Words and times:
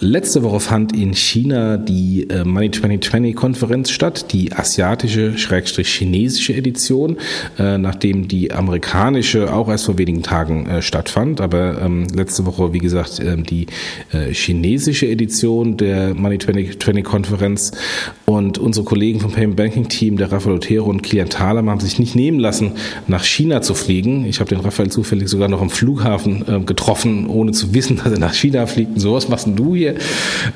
Letzte 0.00 0.44
Woche 0.44 0.60
fand 0.60 0.94
in 0.96 1.12
China 1.12 1.76
die 1.76 2.28
äh, 2.30 2.44
Money 2.44 2.70
2020 2.70 3.34
Konferenz 3.34 3.90
statt, 3.90 4.32
die 4.32 4.52
asiatische, 4.52 5.36
schrägstrich 5.36 5.88
chinesische 5.88 6.54
Edition, 6.54 7.16
äh, 7.58 7.78
nachdem 7.78 8.28
die 8.28 8.52
amerikanische 8.52 9.52
auch 9.52 9.68
erst 9.68 9.86
vor 9.86 9.98
wenigen 9.98 10.22
Tagen 10.22 10.66
äh, 10.66 10.82
stattfand. 10.82 11.40
Aber 11.40 11.82
ähm, 11.82 12.06
letzte 12.14 12.46
Woche, 12.46 12.72
wie 12.72 12.78
gesagt, 12.78 13.18
ähm, 13.18 13.42
die 13.42 13.66
chinesische 14.30 15.06
Edition 15.06 15.76
der 15.76 16.14
Money 16.14 16.38
2020 16.38 17.04
Konferenz. 17.04 17.72
Und 18.24 18.58
unsere 18.58 18.84
Kollegen 18.84 19.20
vom 19.20 19.32
Payment 19.32 19.56
Banking 19.56 19.88
Team, 19.88 20.16
der 20.16 20.30
Rafael 20.30 20.56
Otero 20.56 20.88
und 20.88 21.02
Kilian 21.02 21.28
Thaler, 21.28 21.64
haben 21.64 21.80
sich 21.80 21.98
nicht 21.98 22.14
nehmen 22.14 22.38
lassen, 22.38 22.72
nach 23.06 23.24
China 23.24 23.62
zu 23.62 23.74
fliegen. 23.74 24.24
Ich 24.26 24.40
habe 24.40 24.48
den 24.48 24.60
Rafael 24.60 24.90
zufällig 24.90 25.28
sogar 25.28 25.48
noch 25.48 25.60
am 25.60 25.70
Flughafen 25.70 26.64
getroffen, 26.66 27.26
ohne 27.26 27.52
zu 27.52 27.74
wissen, 27.74 27.96
dass 28.04 28.12
er 28.12 28.18
nach 28.18 28.34
China 28.34 28.66
fliegt. 28.66 28.94
Und 28.94 29.00
so 29.00 29.14
was 29.14 29.28
machst 29.28 29.48
du 29.54 29.74
hier? 29.74 29.87
Familie. 29.94 30.04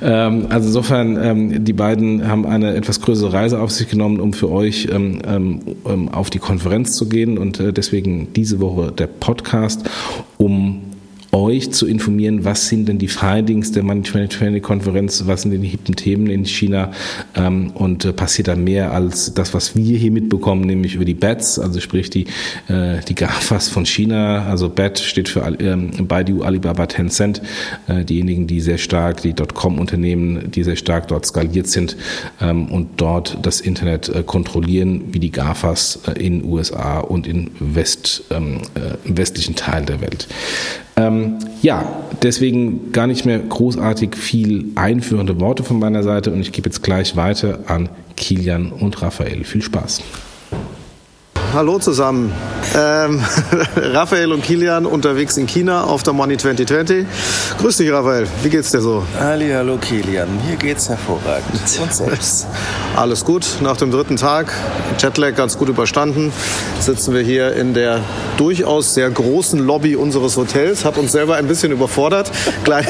Ähm, 0.03 0.47
also 0.49 0.69
insofern, 0.69 1.19
ähm, 1.23 1.65
die 1.65 1.73
beiden 1.73 2.29
haben 2.29 2.47
eine 2.47 2.75
etwas 2.75 3.01
größere 3.01 3.33
Reise 3.33 3.61
auf 3.61 3.71
sich 3.71 3.89
genommen, 3.89 4.21
um 4.21 4.33
für 4.33 4.51
euch 4.51 4.89
ähm, 4.93 5.21
ähm, 5.27 5.61
ähm 5.87 6.09
auf 6.09 6.31
die 6.31 6.39
Konferenz 6.39 6.97
zu 6.97 7.09
gehen. 7.09 7.39
Und 7.39 7.61
äh, 7.61 7.73
deswegen 7.73 8.33
diese 8.35 8.61
Woche 8.61 8.93
der 8.93 9.07
Podcast, 9.07 9.89
um 10.39 10.92
euch 11.35 11.73
zu 11.73 11.87
informieren, 11.87 12.45
was 12.45 12.69
sind 12.69 12.89
denn 12.89 12.99
die 12.99 13.09
Findings 13.09 13.73
der 13.73 13.83
Money 13.83 14.03
2020-Konferenz, 14.03 15.27
was 15.27 15.43
sind 15.43 15.53
denn 15.53 15.63
die 15.63 15.69
hippen 15.69 15.97
Themen 15.97 16.27
in 16.27 16.45
China 16.45 16.91
ähm, 17.35 17.71
und 17.71 18.05
äh, 18.05 18.13
passiert 18.13 18.49
da 18.49 18.55
mehr 18.55 18.93
als 18.93 19.33
das, 19.33 19.55
was 19.55 19.75
wir 19.75 19.97
hier 19.97 20.13
mitbekommen, 20.13 20.61
nämlich 20.63 20.95
über 20.95 21.07
die 21.07 21.15
BATs, 21.15 21.59
also 21.59 21.81
sprich 21.81 22.11
die, 22.11 22.27
äh, 22.69 23.01
die 23.09 23.15
GAFAs 23.15 23.71
von 23.71 23.87
China, 23.87 24.45
also 24.45 24.69
BAT 24.69 24.99
steht 24.99 25.31
für 25.31 25.41
ähm, 25.59 26.07
Baidu, 26.07 26.43
Alibaba, 26.43 26.85
Tencent, 26.85 27.41
äh, 27.89 28.05
diejenigen, 28.05 28.47
die 28.47 28.61
sehr 28.61 28.79
stark, 28.79 29.23
die 29.23 29.33
Dotcom-Unternehmen, 29.33 30.51
die 30.51 30.65
sehr 30.65 30.77
stark 30.77 31.09
dort 31.09 31.25
skaliert 31.25 31.67
sind 31.67 31.97
ähm, 32.43 32.67
und 32.67 33.01
dort 33.01 33.39
das 33.41 33.63
Internet 33.63 34.11
äh, 34.11 34.23
kontrollieren, 34.23 35.05
wie 35.13 35.19
die 35.19 35.31
GAFAs 35.31 36.01
äh, 36.09 36.23
in 36.23 36.45
USA 36.45 37.01
und 37.01 37.27
in 37.27 37.51
West, 37.59 38.25
ähm, 38.31 38.59
äh, 38.75 39.09
im 39.09 39.17
westlichen 39.17 39.57
Teil 39.57 39.87
der 39.87 40.03
Welt. 40.03 40.29
Ähm, 40.97 41.39
ja, 41.63 41.85
deswegen 42.23 42.93
gar 42.93 43.07
nicht 43.07 43.25
mehr 43.25 43.39
großartig 43.39 44.17
viel 44.17 44.73
einführende 44.75 45.41
Worte 45.41 45.65
von 45.65 45.79
meiner 45.79 46.03
Seite 46.03 46.33
und 46.33 46.41
ich 46.41 46.53
gebe 46.53 46.69
jetzt 46.69 46.83
gleich 46.83 47.17
weiter 47.17 47.61
an 47.67 47.89
Kilian 48.17 48.73
und 48.73 49.01
Raphael. 49.01 49.45
Viel 49.45 49.63
Spaß. 49.63 50.03
Hallo 51.55 51.79
zusammen. 51.79 52.33
Ähm, 52.75 53.21
Raphael 53.77 54.33
und 54.33 54.43
Kilian 54.43 54.87
unterwegs 54.87 55.37
in 55.37 55.47
China 55.47 55.85
auf 55.85 56.03
der 56.03 56.15
Money 56.15 56.39
2020. 56.39 57.07
Grüß 57.59 57.77
dich, 57.77 57.93
Raphael. 57.93 58.27
Wie 58.43 58.49
geht's 58.49 58.71
dir 58.71 58.81
so? 58.81 59.05
Halli, 59.21 59.51
hallo 59.51 59.77
Kilian. 59.77 60.29
Hier 60.47 60.57
geht's 60.57 60.89
hervorragend. 60.89 61.61
Und 61.83 61.93
selbst? 61.93 62.47
Alles 62.97 63.27
gut. 63.27 63.45
Nach 63.61 63.77
dem 63.77 63.91
dritten 63.91 64.17
Tag, 64.17 64.51
Jetlag 64.99 65.35
ganz 65.35 65.59
gut 65.59 65.69
überstanden, 65.69 66.33
sitzen 66.81 67.13
wir 67.13 67.21
hier 67.21 67.55
in 67.55 67.75
der 67.75 68.01
durchaus 68.39 68.95
sehr 68.95 69.11
großen 69.11 69.59
Lobby 69.59 69.95
unseres 69.95 70.39
Hotels. 70.39 70.87
Hat 70.87 70.97
uns 70.97 71.13
selber 71.13 71.37
ein 71.37 71.49
bisschen 71.49 71.71
überfordert. 71.71 72.31
Kleine, 72.65 72.87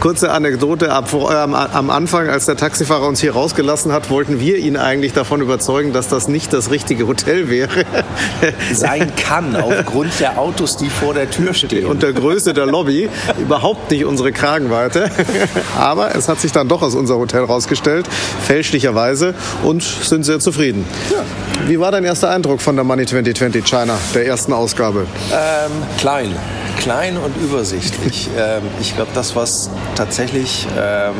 kurze 0.00 0.32
Anekdote. 0.32 0.90
Ab, 0.90 1.12
äh, 1.12 1.16
am 1.16 1.90
Anfang, 1.90 2.28
als 2.28 2.46
der 2.46 2.56
Taxifahrer 2.56 3.06
uns 3.06 3.20
hier 3.20 3.34
rausgelassen 3.34 3.92
hat, 3.92 4.10
wollten 4.10 4.40
wir 4.40 4.56
ihn 4.56 4.76
eigentlich 4.76 5.12
davon 5.12 5.40
überzeugen, 5.40 5.92
dass 5.92 6.08
das 6.08 6.26
nicht 6.26 6.52
das 6.52 6.72
richtige 6.72 7.06
Hotel 7.06 7.48
wäre 7.48 7.75
sein 8.72 9.12
kann, 9.16 9.56
aufgrund 9.56 10.18
der 10.20 10.38
Autos, 10.38 10.76
die 10.76 10.88
vor 10.88 11.14
der 11.14 11.30
Tür 11.30 11.54
stehen. 11.54 11.86
Und 11.86 12.02
der 12.02 12.12
Größe 12.12 12.54
der 12.54 12.66
Lobby. 12.66 13.08
Überhaupt 13.38 13.90
nicht 13.90 14.04
unsere 14.04 14.32
Kragenweite. 14.32 15.10
Aber 15.78 16.14
es 16.14 16.28
hat 16.28 16.40
sich 16.40 16.52
dann 16.52 16.68
doch 16.68 16.82
aus 16.82 16.94
unser 16.94 17.16
Hotel 17.16 17.44
rausgestellt, 17.44 18.06
fälschlicherweise, 18.46 19.34
und 19.62 19.82
sind 19.82 20.24
sehr 20.24 20.40
zufrieden. 20.40 20.84
Ja. 21.10 21.24
Wie 21.66 21.80
war 21.80 21.90
dein 21.90 22.04
erster 22.04 22.30
Eindruck 22.30 22.60
von 22.60 22.76
der 22.76 22.84
Money 22.84 23.06
2020 23.06 23.64
China, 23.64 23.98
der 24.14 24.26
ersten 24.26 24.52
Ausgabe? 24.52 25.06
Ähm, 25.32 25.72
klein. 25.98 26.34
Klein 26.78 27.16
und 27.16 27.36
übersichtlich. 27.36 28.28
ähm, 28.38 28.62
ich 28.80 28.94
glaube, 28.94 29.10
das, 29.14 29.34
was 29.34 29.70
tatsächlich 29.94 30.66
ähm, 30.78 31.14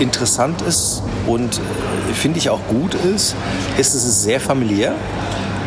interessant 0.00 0.62
ist 0.62 1.02
und 1.26 1.58
äh, 1.58 2.14
finde 2.14 2.38
ich 2.38 2.50
auch 2.50 2.60
gut 2.68 2.94
ist, 2.94 3.34
ist, 3.78 3.94
es 3.94 4.04
ist 4.04 4.22
sehr 4.22 4.40
familiär. 4.40 4.94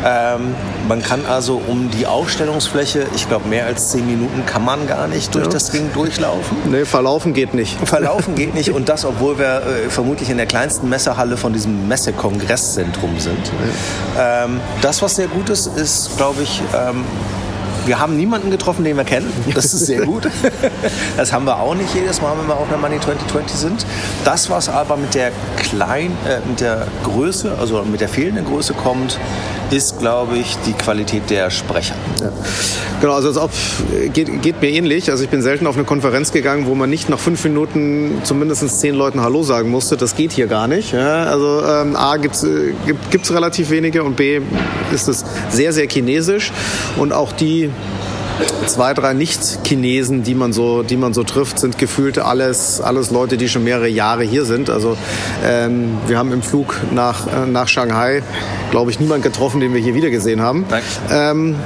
Ähm, 0.04 0.54
man 0.88 1.02
kann 1.02 1.26
also 1.26 1.60
um 1.66 1.90
die 1.90 2.06
Ausstellungsfläche, 2.06 3.06
ich 3.14 3.28
glaube 3.28 3.48
mehr 3.48 3.66
als 3.66 3.90
zehn 3.90 4.06
Minuten 4.06 4.44
kann 4.46 4.64
man 4.64 4.86
gar 4.86 5.08
nicht 5.08 5.34
durch 5.34 5.46
ja. 5.46 5.50
das 5.50 5.70
Ding 5.70 5.92
durchlaufen. 5.92 6.56
Nee, 6.70 6.84
verlaufen 6.84 7.32
geht 7.32 7.54
nicht. 7.54 7.76
Verlaufen 7.86 8.34
geht 8.34 8.54
nicht 8.54 8.70
und 8.72 8.88
das, 8.88 9.04
obwohl 9.04 9.38
wir 9.38 9.62
äh, 9.62 9.90
vermutlich 9.90 10.30
in 10.30 10.36
der 10.36 10.46
kleinsten 10.46 10.88
Messehalle 10.88 11.36
von 11.36 11.52
diesem 11.52 11.88
Messekongresszentrum 11.88 13.18
sind. 13.18 13.50
Ja. 14.16 14.44
Ähm, 14.44 14.60
das, 14.82 15.02
was 15.02 15.16
sehr 15.16 15.28
gut 15.28 15.50
ist, 15.50 15.66
ist, 15.66 16.16
glaube 16.16 16.42
ich, 16.42 16.62
ähm, 16.74 17.04
wir 17.86 18.00
haben 18.00 18.16
niemanden 18.16 18.50
getroffen, 18.50 18.84
den 18.84 18.96
wir 18.96 19.04
kennen. 19.04 19.32
Das 19.54 19.72
ist 19.72 19.86
sehr 19.86 20.04
gut. 20.04 20.28
Das 21.16 21.32
haben 21.32 21.46
wir 21.46 21.58
auch 21.58 21.74
nicht 21.74 21.94
jedes 21.94 22.20
Mal, 22.20 22.36
wenn 22.38 22.46
wir 22.46 22.56
auf 22.56 22.68
einer 22.68 22.76
Money 22.76 23.00
2020 23.00 23.58
sind. 23.58 23.86
Das, 24.24 24.50
was 24.50 24.68
aber 24.68 24.96
mit 24.96 25.14
der 25.14 25.30
klein, 25.56 26.16
äh, 26.26 26.46
mit 26.46 26.60
der 26.60 26.86
Größe, 27.04 27.56
also 27.58 27.82
mit 27.82 28.00
der 28.00 28.08
fehlenden 28.08 28.44
Größe 28.44 28.74
kommt, 28.74 29.18
ist, 29.70 29.98
glaube 29.98 30.36
ich, 30.36 30.56
die 30.66 30.72
Qualität 30.72 31.28
der 31.30 31.50
Sprecher. 31.50 31.94
Ja. 32.20 32.30
Genau, 33.00 33.14
also 33.14 33.28
als 33.28 33.36
ob, 33.36 33.50
geht, 34.12 34.42
geht, 34.42 34.62
mir 34.62 34.70
ähnlich. 34.70 35.10
Also 35.10 35.24
ich 35.24 35.30
bin 35.30 35.42
selten 35.42 35.66
auf 35.66 35.76
eine 35.76 35.84
Konferenz 35.84 36.32
gegangen, 36.32 36.66
wo 36.66 36.74
man 36.74 36.88
nicht 36.88 37.08
nach 37.08 37.18
fünf 37.18 37.42
Minuten 37.44 38.20
zumindest 38.22 38.80
zehn 38.80 38.94
Leuten 38.94 39.20
Hallo 39.20 39.42
sagen 39.42 39.70
musste. 39.70 39.96
Das 39.96 40.16
geht 40.16 40.32
hier 40.32 40.46
gar 40.46 40.68
nicht. 40.68 40.92
Ja, 40.92 41.24
also 41.24 41.62
ähm, 41.66 41.96
A, 41.96 42.16
gibt's, 42.16 42.44
äh, 42.44 42.74
gibt 43.10 43.24
es 43.24 43.32
relativ 43.32 43.70
wenige 43.70 44.02
und 44.02 44.16
B, 44.16 44.40
ist 44.92 45.08
es 45.08 45.24
sehr, 45.50 45.72
sehr 45.72 45.88
chinesisch. 45.88 46.52
Und 46.96 47.12
auch 47.12 47.32
die 47.32 47.70
zwei, 48.66 48.94
drei 48.94 49.14
Nicht-Chinesen, 49.14 50.22
die 50.22 50.34
man 50.34 50.52
so, 50.52 50.82
die 50.82 50.96
man 50.96 51.14
so 51.14 51.22
trifft, 51.22 51.58
sind 51.58 51.78
gefühlt 51.78 52.18
alles, 52.18 52.80
alles 52.80 53.10
Leute, 53.10 53.36
die 53.36 53.48
schon 53.48 53.64
mehrere 53.64 53.88
Jahre 53.88 54.22
hier 54.24 54.44
sind. 54.44 54.70
Also 54.70 54.96
ähm, 55.44 55.98
wir 56.06 56.18
haben 56.18 56.32
im 56.32 56.42
Flug 56.42 56.80
nach, 56.92 57.26
äh, 57.26 57.46
nach 57.46 57.68
Shanghai, 57.68 58.22
glaube 58.70 58.90
ich, 58.90 59.00
niemanden 59.00 59.22
getroffen, 59.22 59.60
den 59.60 59.74
wir 59.74 59.80
hier 59.80 59.94
wieder 59.94 60.10
gesehen 60.10 60.40
haben. 60.40 60.64
Ähm, 61.10 61.56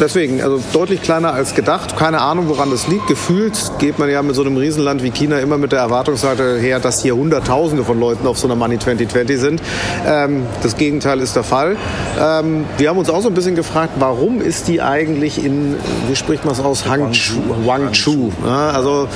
deswegen, 0.00 0.42
also 0.42 0.60
deutlich 0.72 1.02
kleiner 1.02 1.32
als 1.32 1.54
gedacht. 1.54 1.96
Keine 1.96 2.20
Ahnung, 2.20 2.48
woran 2.48 2.70
das 2.70 2.88
liegt. 2.88 3.06
Gefühlt 3.06 3.72
geht 3.78 3.98
man 3.98 4.10
ja 4.10 4.22
mit 4.22 4.34
so 4.34 4.42
einem 4.42 4.56
Riesenland 4.56 5.02
wie 5.02 5.10
China 5.10 5.38
immer 5.38 5.58
mit 5.58 5.72
der 5.72 5.80
Erwartungsseite 5.80 6.58
her, 6.58 6.80
dass 6.80 7.02
hier 7.02 7.14
Hunderttausende 7.14 7.84
von 7.84 8.00
Leuten 8.00 8.26
auf 8.26 8.38
so 8.38 8.46
einer 8.46 8.56
Money 8.56 8.78
2020 8.78 9.38
sind. 9.38 9.62
Ähm, 10.06 10.46
das 10.62 10.76
Gegenteil 10.76 11.20
ist 11.20 11.36
der 11.36 11.44
Fall. 11.44 11.76
Ähm, 12.18 12.64
wir 12.78 12.88
haben 12.88 12.98
uns 12.98 13.10
auch 13.10 13.20
so 13.20 13.28
ein 13.28 13.34
bisschen 13.34 13.54
gefragt, 13.54 13.94
warum 13.98 14.40
ist 14.40 14.68
die 14.68 14.80
eigentlich 14.80 15.44
in, 15.44 15.76
wie 16.08 16.16
spricht 16.16 16.44
man 16.44 16.54
es 16.54 16.60
aus, 16.60 16.86
Hangzhou? 16.86 17.40
Guangzhou. 17.64 18.32
Ja, 18.44 18.70
also 18.70 19.08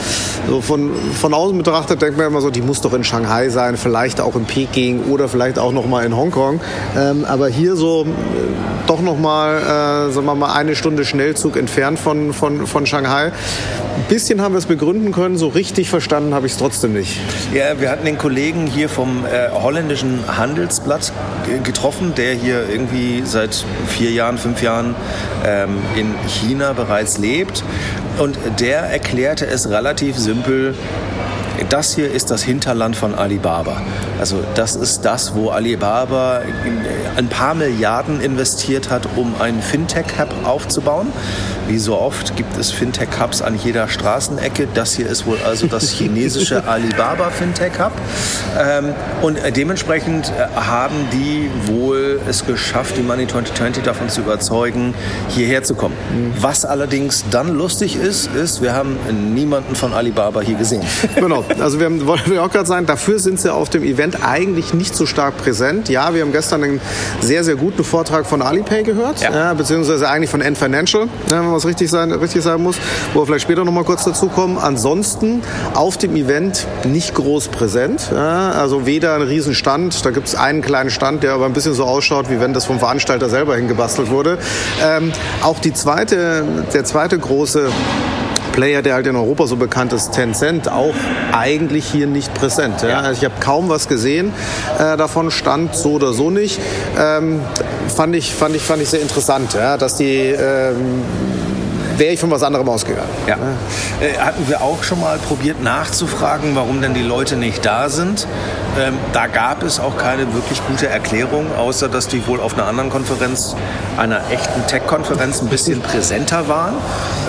so 0.48 0.60
von, 0.60 0.90
von 1.20 1.34
außen 1.34 1.56
betrachtet 1.56 2.02
denkt 2.02 2.18
man 2.18 2.26
immer 2.26 2.40
so, 2.40 2.50
die 2.50 2.62
muss 2.62 2.80
doch 2.80 2.92
in 2.92 3.04
Shanghai 3.04 3.48
sein, 3.48 3.76
vielleicht 3.76 4.20
auch 4.20 4.36
in 4.36 4.44
Peking 4.44 5.04
oder 5.10 5.28
vielleicht 5.28 5.58
auch 5.58 5.72
noch 5.72 5.86
mal 5.86 6.04
in 6.04 6.16
Hongkong. 6.16 6.60
Ähm, 6.96 7.24
aber 7.24 7.48
hier 7.48 7.76
so 7.76 8.02
äh, 8.02 8.06
doch 8.86 9.00
noch 9.00 9.18
mal, 9.18 9.56
äh, 9.56 10.12
sagen 10.12 10.26
wir 10.26 10.34
mal, 10.34 10.52
eine 10.52 10.73
Stunde 10.74 11.04
Schnellzug 11.04 11.56
entfernt 11.56 11.98
von, 11.98 12.32
von, 12.32 12.66
von 12.66 12.86
Shanghai. 12.86 13.26
Ein 13.26 14.04
bisschen 14.08 14.40
haben 14.40 14.54
wir 14.54 14.58
es 14.58 14.66
begründen 14.66 15.12
können, 15.12 15.36
so 15.36 15.48
richtig 15.48 15.88
verstanden 15.88 16.34
habe 16.34 16.46
ich 16.46 16.52
es 16.52 16.58
trotzdem 16.58 16.92
nicht. 16.92 17.20
Ja, 17.52 17.80
wir 17.80 17.90
hatten 17.90 18.04
den 18.04 18.18
Kollegen 18.18 18.66
hier 18.66 18.88
vom 18.88 19.24
äh, 19.24 19.50
holländischen 19.50 20.20
Handelsblatt 20.36 21.12
getroffen, 21.62 22.14
der 22.16 22.34
hier 22.34 22.68
irgendwie 22.68 23.22
seit 23.24 23.64
vier 23.86 24.10
Jahren, 24.10 24.38
fünf 24.38 24.62
Jahren 24.62 24.94
ähm, 25.46 25.78
in 25.96 26.14
China 26.28 26.72
bereits 26.72 27.18
lebt. 27.18 27.64
Und 28.18 28.38
der 28.60 28.80
erklärte 28.80 29.46
es 29.46 29.68
relativ 29.68 30.16
simpel, 30.16 30.74
das 31.68 31.94
hier 31.94 32.10
ist 32.10 32.30
das 32.30 32.42
Hinterland 32.42 32.96
von 32.96 33.14
Alibaba. 33.14 33.80
Also 34.18 34.42
das 34.54 34.76
ist 34.76 35.02
das, 35.02 35.34
wo 35.34 35.50
Alibaba 35.50 36.42
ein 37.16 37.28
paar 37.28 37.54
Milliarden 37.54 38.20
investiert 38.20 38.90
hat, 38.90 39.08
um 39.16 39.34
einen 39.40 39.62
Fintech-Hub 39.62 40.28
aufzubauen. 40.44 41.12
Wie 41.66 41.78
so 41.78 41.98
oft 41.98 42.36
gibt 42.36 42.56
es 42.58 42.70
Fintech-Hubs 42.70 43.40
an 43.40 43.56
jeder 43.56 43.88
Straßenecke. 43.88 44.68
Das 44.74 44.92
hier 44.94 45.08
ist 45.08 45.26
wohl 45.26 45.38
also 45.44 45.66
das 45.66 45.90
chinesische 45.98 46.66
Alibaba 46.66 47.30
Fintech-Hub. 47.30 47.92
Ähm, 48.58 48.94
und 49.22 49.38
dementsprechend 49.56 50.28
äh, 50.28 50.54
haben 50.54 51.08
die 51.12 51.50
wohl 51.66 52.20
es 52.28 52.46
geschafft, 52.46 52.96
die 52.96 53.02
Money 53.02 53.26
2020 53.26 53.82
davon 53.82 54.08
zu 54.08 54.20
überzeugen, 54.20 54.94
hierher 55.28 55.62
zu 55.62 55.74
kommen. 55.74 55.94
Mhm. 56.12 56.34
Was 56.40 56.64
allerdings 56.64 57.24
dann 57.30 57.56
lustig 57.56 57.96
ist, 57.96 58.28
ist, 58.34 58.60
wir 58.60 58.74
haben 58.74 58.98
niemanden 59.34 59.74
von 59.74 59.92
Alibaba 59.92 60.40
hier 60.40 60.56
gesehen. 60.56 60.82
Genau, 61.14 61.43
also 61.58 61.78
wir 61.78 61.86
haben, 61.86 62.06
wollen 62.06 62.22
wir 62.26 62.42
auch 62.42 62.50
gerade 62.50 62.66
sagen, 62.66 62.86
dafür 62.86 63.18
sind 63.18 63.40
sie 63.40 63.52
auf 63.52 63.70
dem 63.70 63.82
Event 63.82 64.24
eigentlich 64.24 64.74
nicht 64.74 64.94
so 64.94 65.06
stark 65.06 65.36
präsent. 65.36 65.88
Ja, 65.88 66.14
wir 66.14 66.22
haben 66.22 66.32
gestern 66.32 66.64
einen 66.64 66.80
sehr, 67.20 67.44
sehr 67.44 67.56
guten 67.56 67.84
Vortrag 67.84 68.26
von 68.26 68.42
Alipay 68.42 68.82
gehört, 68.82 69.20
ja. 69.20 69.32
Ja, 69.32 69.54
beziehungsweise 69.54 70.08
eigentlich 70.08 70.30
von 70.30 70.40
N 70.40 70.56
Financial, 70.56 71.08
wenn 71.28 71.44
man 71.44 71.54
es 71.54 71.66
richtig, 71.66 71.90
sein, 71.90 72.12
richtig 72.12 72.42
sagen 72.42 72.62
muss, 72.62 72.76
wo 73.12 73.20
wir 73.20 73.26
vielleicht 73.26 73.42
später 73.42 73.64
noch 73.64 73.72
mal 73.72 73.84
kurz 73.84 74.04
dazu 74.04 74.28
kommen. 74.28 74.58
Ansonsten 74.58 75.42
auf 75.74 75.96
dem 75.96 76.16
Event 76.16 76.66
nicht 76.84 77.14
groß 77.14 77.48
präsent. 77.48 78.10
Ja, 78.14 78.50
also 78.52 78.86
weder 78.86 79.14
ein 79.14 79.22
Riesenstand, 79.22 80.04
da 80.04 80.10
gibt 80.10 80.28
es 80.28 80.34
einen 80.34 80.62
kleinen 80.62 80.90
Stand, 80.90 81.22
der 81.22 81.32
aber 81.32 81.46
ein 81.46 81.52
bisschen 81.52 81.74
so 81.74 81.84
ausschaut, 81.84 82.30
wie 82.30 82.40
wenn 82.40 82.52
das 82.52 82.64
vom 82.64 82.78
Veranstalter 82.78 83.28
selber 83.28 83.56
hingebastelt 83.56 84.10
wurde. 84.10 84.38
Ähm, 84.82 85.12
auch 85.42 85.58
die 85.58 85.72
zweite, 85.72 86.44
der 86.72 86.84
zweite 86.84 87.18
große 87.18 87.68
Player, 88.54 88.82
der 88.82 88.94
halt 88.94 89.06
in 89.08 89.16
Europa 89.16 89.48
so 89.48 89.56
bekannt 89.56 89.92
ist, 89.92 90.12
Tencent, 90.12 90.70
auch 90.70 90.94
eigentlich 91.32 91.86
hier 91.86 92.06
nicht 92.06 92.32
präsent. 92.34 92.82
Ja? 92.82 93.00
Also 93.00 93.18
ich 93.18 93.24
habe 93.24 93.34
kaum 93.40 93.68
was 93.68 93.88
gesehen 93.88 94.32
äh, 94.78 94.96
davon, 94.96 95.32
stand 95.32 95.74
so 95.74 95.94
oder 95.94 96.12
so 96.12 96.30
nicht. 96.30 96.60
Ähm, 96.96 97.40
fand, 97.94 98.14
ich, 98.14 98.32
fand, 98.32 98.54
ich, 98.54 98.62
fand 98.62 98.80
ich 98.80 98.88
sehr 98.88 99.02
interessant, 99.02 99.54
ja? 99.54 99.76
dass 99.76 99.96
die 99.96 100.18
ähm, 100.18 101.02
wäre 101.98 102.12
ich 102.12 102.20
von 102.20 102.30
was 102.30 102.42
anderem 102.42 102.68
ausgegangen. 102.68 103.08
Ja. 103.26 103.36
Äh, 104.00 104.18
hatten 104.18 104.48
wir 104.48 104.62
auch 104.62 104.82
schon 104.82 105.00
mal 105.00 105.18
probiert 105.18 105.62
nachzufragen, 105.62 106.54
warum 106.54 106.80
denn 106.80 106.94
die 106.94 107.02
Leute 107.02 107.36
nicht 107.36 107.64
da 107.64 107.88
sind. 107.88 108.26
Ähm, 108.78 108.98
da 109.12 109.26
gab 109.26 109.62
es 109.62 109.78
auch 109.78 109.96
keine 109.96 110.34
wirklich 110.34 110.60
gute 110.66 110.88
Erklärung, 110.88 111.46
außer 111.56 111.88
dass 111.88 112.08
die 112.08 112.26
wohl 112.26 112.40
auf 112.40 112.54
einer 112.54 112.66
anderen 112.66 112.90
Konferenz, 112.90 113.54
einer 113.96 114.20
echten 114.30 114.66
Tech-Konferenz, 114.66 115.40
ein 115.40 115.48
bisschen 115.48 115.80
präsenter 115.80 116.48
waren. 116.48 116.74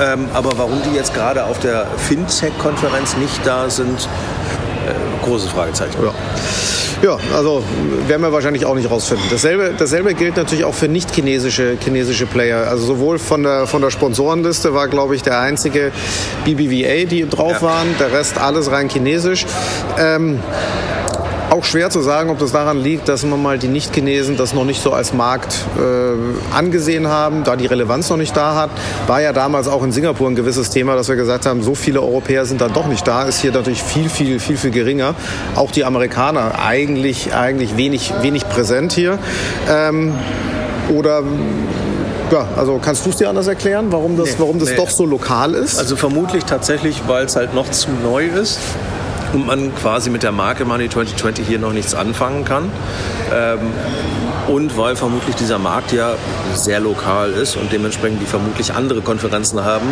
Ähm, 0.02 0.28
aber 0.34 0.58
warum 0.58 0.82
die 0.84 0.96
jetzt 0.96 1.14
gerade 1.14 1.46
auf 1.46 1.60
der 1.60 1.86
FinTech-Konferenz 2.08 3.18
nicht 3.18 3.46
da 3.46 3.70
sind, 3.70 4.08
äh, 4.88 5.26
großes 5.26 5.50
Fragezeichen. 5.50 5.96
Ja. 6.04 6.12
Ja, 7.02 7.18
also 7.36 7.64
werden 8.08 8.22
wir 8.22 8.32
wahrscheinlich 8.32 8.66
auch 8.66 8.76
nicht 8.76 8.90
rausfinden. 8.90 9.26
Dasselbe, 9.30 9.74
dasselbe 9.78 10.14
gilt 10.14 10.38
natürlich 10.38 10.64
auch 10.66 10.74
für 10.74 10.88
nicht 10.88 11.14
chinesische, 11.14 11.78
chinesische 11.84 12.26
Player. 12.26 12.68
Also 12.68 12.86
sowohl 12.86 13.20
von 13.20 13.44
der, 13.44 13.68
von 13.68 13.82
der 13.82 13.92
Sponsorenliste 13.92 14.74
war, 14.74 14.88
glaube 14.88 15.16
ich, 15.16 15.22
der 15.22 15.40
einzige 15.40 15.92
BBVA, 16.46 17.06
die 17.06 17.28
drauf 17.30 17.54
ja. 17.54 17.62
waren. 17.62 17.88
Der 18.00 18.12
Rest 18.12 18.38
alles 18.38 18.72
rein 18.72 18.90
chinesisch. 18.90 19.46
Ähm, 20.00 20.40
auch 21.50 21.64
schwer 21.64 21.90
zu 21.90 22.02
sagen, 22.02 22.30
ob 22.30 22.40
das 22.40 22.52
daran 22.52 22.78
liegt, 22.78 23.08
dass 23.08 23.24
man 23.24 23.42
mal 23.42 23.58
die 23.58 23.68
Nicht-Chinesen 23.68 24.38
das 24.38 24.54
noch 24.54 24.66
nicht 24.66 24.82
so 24.82 24.92
als 24.92 25.14
Markt 25.14 25.66
äh, 25.78 26.56
angesehen 26.56 27.08
haben, 27.08 27.44
da 27.44 27.56
die 27.56 27.66
Relevanz 27.66 28.10
noch 28.10 28.18
nicht 28.18 28.36
da 28.36 28.56
hat. 28.56 28.70
War 29.08 29.22
ja 29.22 29.34
damals 29.34 29.68
auch 29.68 29.84
in 29.84 29.92
Singapur 29.92 30.30
ein 30.30 30.36
gewisses 30.36 30.70
Thema, 30.70 30.96
dass 30.96 31.08
wir 31.08 31.16
gesagt 31.16 31.46
haben, 31.46 31.64
so 31.64 31.76
viele 31.76 32.02
Europäer 32.02 32.46
sind 32.46 32.62
dann 32.62 32.74
doch 32.74 32.88
nicht 32.88 33.08
da, 33.08 33.24
ist 33.24 33.40
hier 33.40 33.52
natürlich 33.52 33.84
viel, 33.84 34.10
viel, 34.10 34.40
viel, 34.40 34.58
viel 34.58 34.72
geringer. 34.72 35.16
Auch 35.56 35.72
die 35.72 35.86
Amerikaner 35.86 36.60
eigentlich, 36.64 37.34
eigentlich 37.34 37.78
wenig, 37.78 38.14
wenig 38.22 38.48
präsent 38.50 38.94
hier. 38.94 39.20
Ähm, 39.70 40.14
oder 40.94 41.24
ja, 42.32 42.48
also 42.56 42.80
kannst 42.84 43.06
du 43.06 43.12
es 43.12 43.18
dir 43.18 43.30
anders 43.30 43.48
erklären, 43.48 43.88
warum 43.92 44.18
das, 44.18 44.30
nee, 44.30 44.36
warum 44.40 44.60
das 44.60 44.70
nee. 44.70 44.76
doch 44.76 44.90
so 44.90 45.06
lokal 45.06 45.54
ist? 45.54 45.78
Also 45.78 45.96
vermutlich 45.96 46.44
tatsächlich, 46.46 47.04
weil 47.08 47.26
es 47.26 47.36
halt 47.36 47.54
noch 47.54 47.70
zu 47.70 47.90
neu 48.04 48.26
ist 48.26 48.60
und 49.34 49.48
man 49.48 49.74
quasi 49.76 50.10
mit 50.10 50.24
der 50.24 50.32
Marke 50.32 50.66
Money 50.66 50.90
2020 50.90 51.48
hier 51.48 51.60
noch 51.60 51.74
nichts 51.74 51.94
anfangen 51.94 52.46
kann. 52.46 52.72
Ähm, 53.34 53.60
und 54.48 54.78
weil 54.78 54.96
vermutlich 54.96 55.36
dieser 55.36 55.58
Markt 55.58 55.92
ja 55.92 56.16
sehr 56.54 56.80
lokal 56.80 57.32
ist 57.32 57.56
und 57.56 57.72
dementsprechend 57.72 58.22
die 58.22 58.26
vermutlich 58.26 58.74
andere 58.74 59.02
Konferenzen 59.02 59.64
haben, 59.64 59.88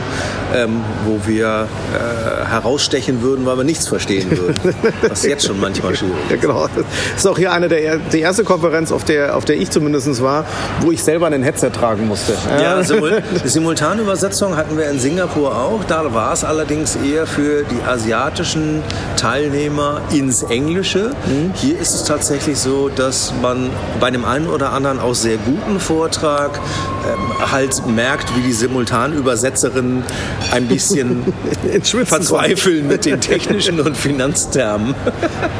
ähm, 0.53 0.81
wo 1.05 1.27
wir 1.27 1.67
äh, 1.93 2.45
herausstechen 2.45 3.21
würden, 3.21 3.45
weil 3.45 3.57
wir 3.57 3.63
nichts 3.63 3.87
verstehen 3.87 4.29
würden. 4.37 4.75
Was 5.07 5.23
jetzt 5.23 5.47
schon 5.47 5.59
manchmal 5.59 5.95
schwierig 5.95 6.15
ist. 6.25 6.31
Ja, 6.31 6.37
genau. 6.37 6.67
Das 6.67 6.85
ist 7.17 7.27
auch 7.27 7.37
hier 7.37 7.51
eine 7.51 7.67
der 7.67 7.97
die 7.97 8.19
erste 8.19 8.43
Konferenz, 8.43 8.91
auf 8.91 9.03
der, 9.03 9.35
auf 9.35 9.45
der 9.45 9.57
ich 9.57 9.71
zumindest 9.71 10.21
war, 10.21 10.45
wo 10.81 10.91
ich 10.91 11.03
selber 11.03 11.27
ein 11.27 11.43
Headset 11.43 11.69
tragen 11.69 12.07
musste. 12.07 12.33
Ja, 12.61 12.83
Simul 12.83 13.23
Simultanübersetzung 13.43 14.55
hatten 14.55 14.77
wir 14.77 14.89
in 14.89 14.99
Singapur 14.99 15.55
auch. 15.55 15.83
Da 15.87 16.13
war 16.13 16.33
es 16.33 16.43
allerdings 16.43 16.95
eher 16.95 17.25
für 17.25 17.63
die 17.63 17.81
asiatischen 17.87 18.83
Teilnehmer 19.17 20.01
ins 20.11 20.43
Englische. 20.43 21.11
Mhm. 21.25 21.53
Hier 21.55 21.79
ist 21.79 21.95
es 21.95 22.03
tatsächlich 22.03 22.59
so, 22.59 22.89
dass 22.89 23.22
man 23.41 23.69
bei 23.99 24.07
einem 24.07 24.25
einen 24.25 24.47
oder 24.47 24.71
anderen 24.73 24.99
auch 24.99 25.13
sehr 25.13 25.37
guten 25.37 25.79
Vortrag 25.79 26.59
ähm, 27.05 27.51
halt 27.51 27.85
merkt, 27.87 28.35
wie 28.35 28.41
die 28.41 28.53
Simultanübersetzerinnen 28.53 30.03
ein 30.51 30.67
bisschen 30.67 31.23
verzweifeln 31.83 32.87
mit 32.87 33.05
den 33.05 33.21
technischen 33.21 33.79
und 33.79 33.95
Finanztermen. 33.95 34.95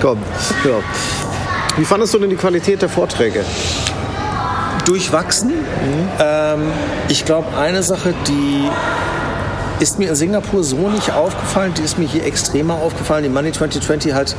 Komm, 0.02 0.20
ja. 0.66 0.80
Wie 1.78 1.86
fandest 1.86 2.14
du 2.14 2.20
denn 2.20 2.30
die 2.30 2.36
Qualität 2.36 2.82
der 2.82 2.90
Vorträge? 2.90 3.44
Durchwachsen. 4.86 5.50
Mhm. 5.50 6.10
Ähm, 6.20 6.62
ich 7.08 7.26
glaube, 7.26 7.58
eine 7.58 7.84
Sache, 7.84 8.14
die 8.28 8.70
ist 9.80 10.00
mir 10.00 10.10
in 10.10 10.16
Singapur 10.16 10.64
so 10.64 10.90
nicht 10.90 11.12
aufgefallen, 11.12 11.74
die 11.78 11.82
ist 11.82 11.98
mir 11.98 12.08
hier 12.08 12.26
extremer 12.26 12.76
aufgefallen. 12.76 13.24
Die 13.24 13.30
Money 13.30 13.52
2020 13.52 14.14
hat 14.14 14.36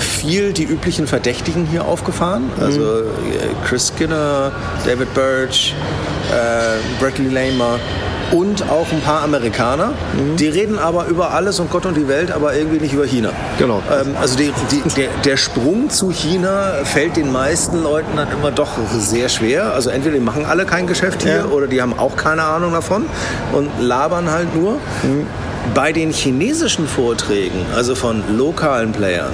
viel 0.00 0.52
die 0.52 0.64
üblichen 0.64 1.06
Verdächtigen 1.06 1.66
hier 1.66 1.84
aufgefahren. 1.84 2.50
Also 2.60 2.80
äh, 2.80 3.04
Chris 3.66 3.92
Skinner, 3.94 4.52
David 4.84 5.12
Birch, 5.14 5.74
äh, 6.30 7.00
Bradley 7.00 7.28
Lamer 7.28 7.78
und 8.32 8.68
auch 8.70 8.90
ein 8.92 9.00
paar 9.00 9.22
Amerikaner. 9.22 9.88
Mhm. 9.88 10.36
Die 10.36 10.48
reden 10.48 10.78
aber 10.78 11.06
über 11.06 11.32
alles 11.32 11.60
und 11.60 11.70
Gott 11.70 11.86
und 11.86 11.96
die 11.96 12.08
Welt, 12.08 12.30
aber 12.30 12.54
irgendwie 12.54 12.78
nicht 12.78 12.92
über 12.92 13.04
China. 13.04 13.30
Genau. 13.58 13.82
Ähm, 13.90 14.14
also 14.20 14.36
die, 14.36 14.52
die, 14.70 14.82
der, 14.96 15.08
der, 15.24 15.36
Sprung 15.36 15.90
zu 15.90 16.10
China 16.10 16.72
fällt 16.84 17.16
den 17.16 17.32
meisten 17.32 17.82
Leuten 17.82 18.16
dann 18.16 18.28
immer 18.30 18.50
doch 18.50 18.70
sehr 18.98 19.28
schwer. 19.28 19.74
Also 19.74 19.90
entweder 19.90 20.14
die 20.14 20.20
machen 20.20 20.44
alle 20.44 20.64
kein 20.64 20.86
Geschäft 20.86 21.22
hier 21.22 21.36
ja. 21.36 21.44
oder 21.46 21.66
die 21.66 21.80
haben 21.82 21.98
auch 21.98 22.16
keine 22.16 22.44
Ahnung 22.44 22.72
davon 22.72 23.06
und 23.52 23.68
labern 23.80 24.30
halt 24.30 24.54
nur. 24.54 24.74
Mhm. 25.02 25.26
Bei 25.74 25.92
den 25.92 26.10
chinesischen 26.10 26.88
Vorträgen, 26.88 27.66
also 27.76 27.94
von 27.94 28.24
lokalen 28.36 28.92
Playern, 28.92 29.32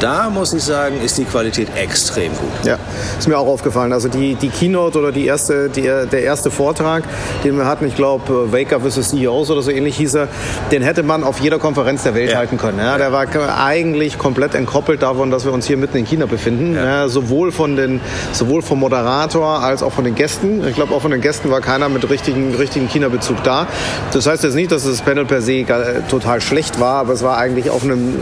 da 0.00 0.30
muss 0.30 0.52
ich 0.52 0.62
sagen, 0.62 1.00
ist 1.04 1.18
die 1.18 1.24
Qualität 1.24 1.68
extrem 1.76 2.32
gut. 2.32 2.64
Ja, 2.64 2.78
ist 3.18 3.28
mir 3.28 3.38
auch 3.38 3.46
aufgefallen. 3.46 3.92
Also 3.92 4.08
die, 4.08 4.34
die 4.34 4.48
Keynote 4.48 4.98
oder 4.98 5.12
die 5.12 5.26
erste, 5.26 5.68
die, 5.68 5.82
der 5.82 6.22
erste 6.22 6.50
Vortrag, 6.50 7.04
den 7.44 7.56
wir 7.56 7.66
hatten, 7.66 7.86
ich 7.86 7.96
glaube, 7.96 8.52
Wake 8.52 8.72
Up 8.72 8.82
vs. 8.82 9.10
CEOs 9.10 9.50
oder 9.50 9.62
so 9.62 9.70
ähnlich 9.70 9.96
hieß 9.96 10.14
er, 10.14 10.28
den 10.70 10.82
hätte 10.82 11.02
man 11.02 11.24
auf 11.24 11.40
jeder 11.40 11.58
Konferenz 11.58 12.02
der 12.02 12.14
Welt 12.14 12.32
ja. 12.32 12.38
halten 12.38 12.58
können. 12.58 12.78
Ja, 12.78 12.98
der 12.98 13.12
war 13.12 13.26
eigentlich 13.58 14.18
komplett 14.18 14.54
entkoppelt 14.54 15.02
davon, 15.02 15.30
dass 15.30 15.44
wir 15.44 15.52
uns 15.52 15.66
hier 15.66 15.76
mitten 15.76 15.96
in 15.96 16.04
China 16.04 16.26
befinden. 16.26 16.74
Ja. 16.74 16.84
Ja, 16.84 17.08
sowohl, 17.08 17.52
von 17.52 17.76
den, 17.76 18.00
sowohl 18.32 18.62
vom 18.62 18.80
Moderator 18.80 19.62
als 19.62 19.82
auch 19.82 19.92
von 19.92 20.04
den 20.04 20.14
Gästen. 20.14 20.66
Ich 20.66 20.74
glaube, 20.74 20.94
auch 20.94 21.02
von 21.02 21.10
den 21.10 21.20
Gästen 21.20 21.50
war 21.50 21.60
keiner 21.60 21.88
mit 21.88 22.08
richtigen, 22.08 22.54
richtigen 22.54 22.88
China-Bezug 22.88 23.42
da. 23.42 23.66
Das 24.12 24.26
heißt 24.26 24.44
jetzt 24.44 24.54
nicht, 24.54 24.72
dass 24.72 24.84
das 24.84 25.02
Panel 25.02 25.24
per 25.24 25.40
se 25.40 25.64
total 26.08 26.40
schlecht 26.40 26.80
war, 26.80 27.00
aber 27.00 27.12
es 27.12 27.22
war 27.22 27.38
eigentlich 27.38 27.70
auf, 27.70 27.82
einem, 27.82 28.14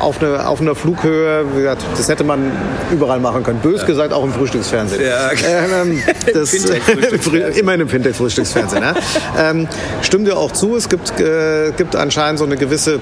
auf, 0.00 0.22
eine, 0.22 0.46
auf 0.46 0.60
einer 0.60 0.74
Flug 0.74 0.97
Flughöhe, 1.00 1.44
wie 1.54 1.58
gesagt, 1.58 1.84
das 1.96 2.08
hätte 2.08 2.24
man 2.24 2.52
überall 2.90 3.20
machen 3.20 3.42
können. 3.42 3.60
Bös 3.60 3.80
ja. 3.80 3.86
gesagt 3.86 4.12
auch 4.12 4.24
im 4.24 4.32
Frühstücksfernsehen. 4.32 5.02
Ja, 5.02 5.30
okay. 5.32 5.44
ähm, 5.82 6.02
das, 6.32 6.54
immerhin 7.58 7.80
im 7.82 7.88
Fintech-Frühstücksfernsehen. 7.88 8.82
ne? 8.82 8.94
ähm, 9.38 9.68
stimmt 10.02 10.26
dir 10.26 10.36
auch 10.36 10.52
zu, 10.52 10.76
es 10.76 10.88
gibt, 10.88 11.20
äh, 11.20 11.72
gibt 11.76 11.96
anscheinend 11.96 12.38
so 12.38 12.44
eine 12.44 12.56
gewisse 12.56 13.00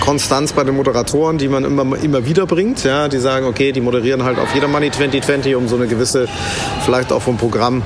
Konstanz 0.00 0.52
bei 0.52 0.64
den 0.64 0.76
Moderatoren, 0.76 1.38
die 1.38 1.48
man 1.48 1.64
immer, 1.64 1.96
immer 2.02 2.24
wieder 2.24 2.46
bringt. 2.46 2.84
Ja, 2.84 3.08
die 3.08 3.18
sagen, 3.18 3.46
okay, 3.46 3.72
die 3.72 3.80
moderieren 3.80 4.24
halt 4.24 4.38
auf 4.38 4.54
jeder 4.54 4.68
Money 4.68 4.90
2020, 4.90 5.54
um 5.56 5.68
so 5.68 5.76
eine 5.76 5.86
gewisse, 5.86 6.26
vielleicht 6.84 7.12
auch 7.12 7.22
vom 7.22 7.36
Programm 7.36 7.82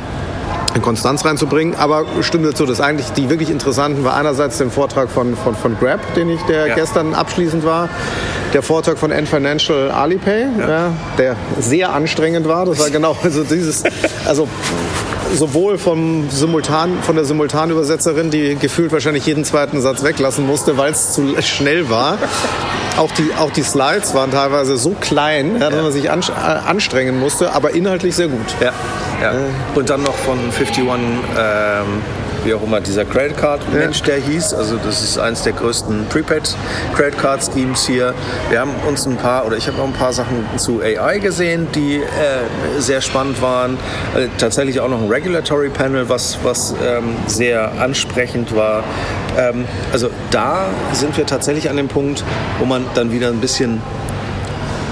in 0.75 0.83
Konstanz 0.83 1.25
reinzubringen. 1.25 1.75
Aber 1.76 2.04
stimmt 2.21 2.47
dazu, 2.47 2.66
das 2.66 2.81
eigentlich 2.81 3.11
die 3.11 3.31
wirklich 3.31 3.50
interessanten 3.50 4.04
war 4.04 4.14
einerseits 4.14 4.59
der 4.59 4.71
Vortrag 4.71 5.11
von, 5.11 5.37
von, 5.37 5.54
von 5.54 5.76
Grab, 5.78 6.14
den 6.14 6.28
ich, 6.31 6.40
der 6.43 6.66
ja. 6.69 6.75
gestern 6.75 7.14
abschließend 7.14 7.64
war, 7.64 7.88
der 8.52 8.62
Vortrag 8.62 8.99
von 8.99 9.11
N 9.11 9.26
Financial 9.26 9.90
Alipay, 9.90 10.47
ja. 10.59 10.69
ja. 10.69 10.93
der 11.19 11.37
sehr 11.59 11.93
anstrengend 11.93 12.49
war. 12.49 12.66
Das 12.66 12.78
war 12.78 12.90
genau 12.90 13.16
also 13.23 13.45
dieses, 13.45 13.85
also 14.25 14.49
sowohl 15.35 15.78
vom 15.78 16.28
Simultan, 16.31 16.99
von 17.02 17.16
der 17.16 17.25
Simultanübersetzerin, 17.25 18.31
die 18.31 18.57
gefühlt 18.57 18.93
wahrscheinlich 18.93 19.26
jeden 19.26 19.45
zweiten 19.45 19.81
Satz 19.81 20.02
weglassen 20.02 20.47
musste, 20.47 20.76
weil 20.76 20.93
es 20.93 21.12
zu 21.12 21.35
schnell 21.43 21.90
war, 21.90 22.19
auch 22.97 23.11
die, 23.12 23.31
auch 23.38 23.50
die 23.50 23.62
Slides 23.62 24.14
waren 24.14 24.31
teilweise 24.31 24.76
so 24.76 24.90
klein, 25.00 25.59
dass 25.59 25.75
man 25.75 25.90
sich 25.90 26.11
anstrengen 26.11 27.19
musste, 27.19 27.52
aber 27.52 27.75
inhaltlich 27.75 28.14
sehr 28.14 28.28
gut. 28.28 28.54
Ja, 28.61 28.73
ja. 29.33 29.40
Und 29.75 29.90
dann 29.90 30.02
noch 30.02 30.14
von 30.14 30.38
51 30.38 30.78
ähm, 30.78 32.02
wie 32.45 32.54
auch 32.54 32.62
immer 32.62 32.81
dieser 32.81 33.04
Credit 33.04 33.37
Card 33.37 33.73
Mensch 33.73 34.02
der 34.02 34.19
hieß. 34.19 34.54
Also 34.54 34.76
das 34.76 35.02
ist 35.02 35.19
eines 35.19 35.43
der 35.43 35.54
größten 35.54 36.07
Prepaid 36.09 36.54
Credit 36.95 37.19
Card 37.19 37.43
Schemes 37.43 37.87
hier. 37.87 38.14
Wir 38.50 38.61
haben 38.61 38.73
uns 38.87 39.07
ein 39.07 39.16
paar 39.16 39.47
oder 39.47 39.57
ich 39.57 39.66
habe 39.66 39.78
noch 39.78 39.87
ein 39.87 39.93
paar 39.93 40.12
Sachen 40.12 40.47
zu 40.57 40.81
AI 40.81 41.19
gesehen, 41.19 41.69
die 41.75 41.97
äh, 41.97 42.81
sehr 42.81 43.00
spannend 43.00 43.40
waren. 43.40 43.78
Äh, 44.14 44.28
tatsächlich 44.38 44.81
auch 44.81 44.88
noch 44.88 45.00
ein 45.00 45.09
Regulatory 45.09 45.71
Panel, 45.71 46.09
was, 46.09 46.38
was 46.43 46.75
ähm, 46.85 47.16
sehr 47.26 47.73
ansprechend 47.81 48.54
war. 48.54 48.85
Ähm, 49.38 49.64
also 49.93 50.11
da 50.31 50.66
sind 50.93 51.16
wir 51.16 51.26
tatsächlich 51.26 51.71
an 51.71 51.76
dem 51.76 51.88
Punkt, 51.88 52.25
wo 52.59 52.66
man 52.66 52.85
dann 52.95 53.11
wieder 53.12 53.28
ein 53.28 53.40
bisschen 53.40 53.81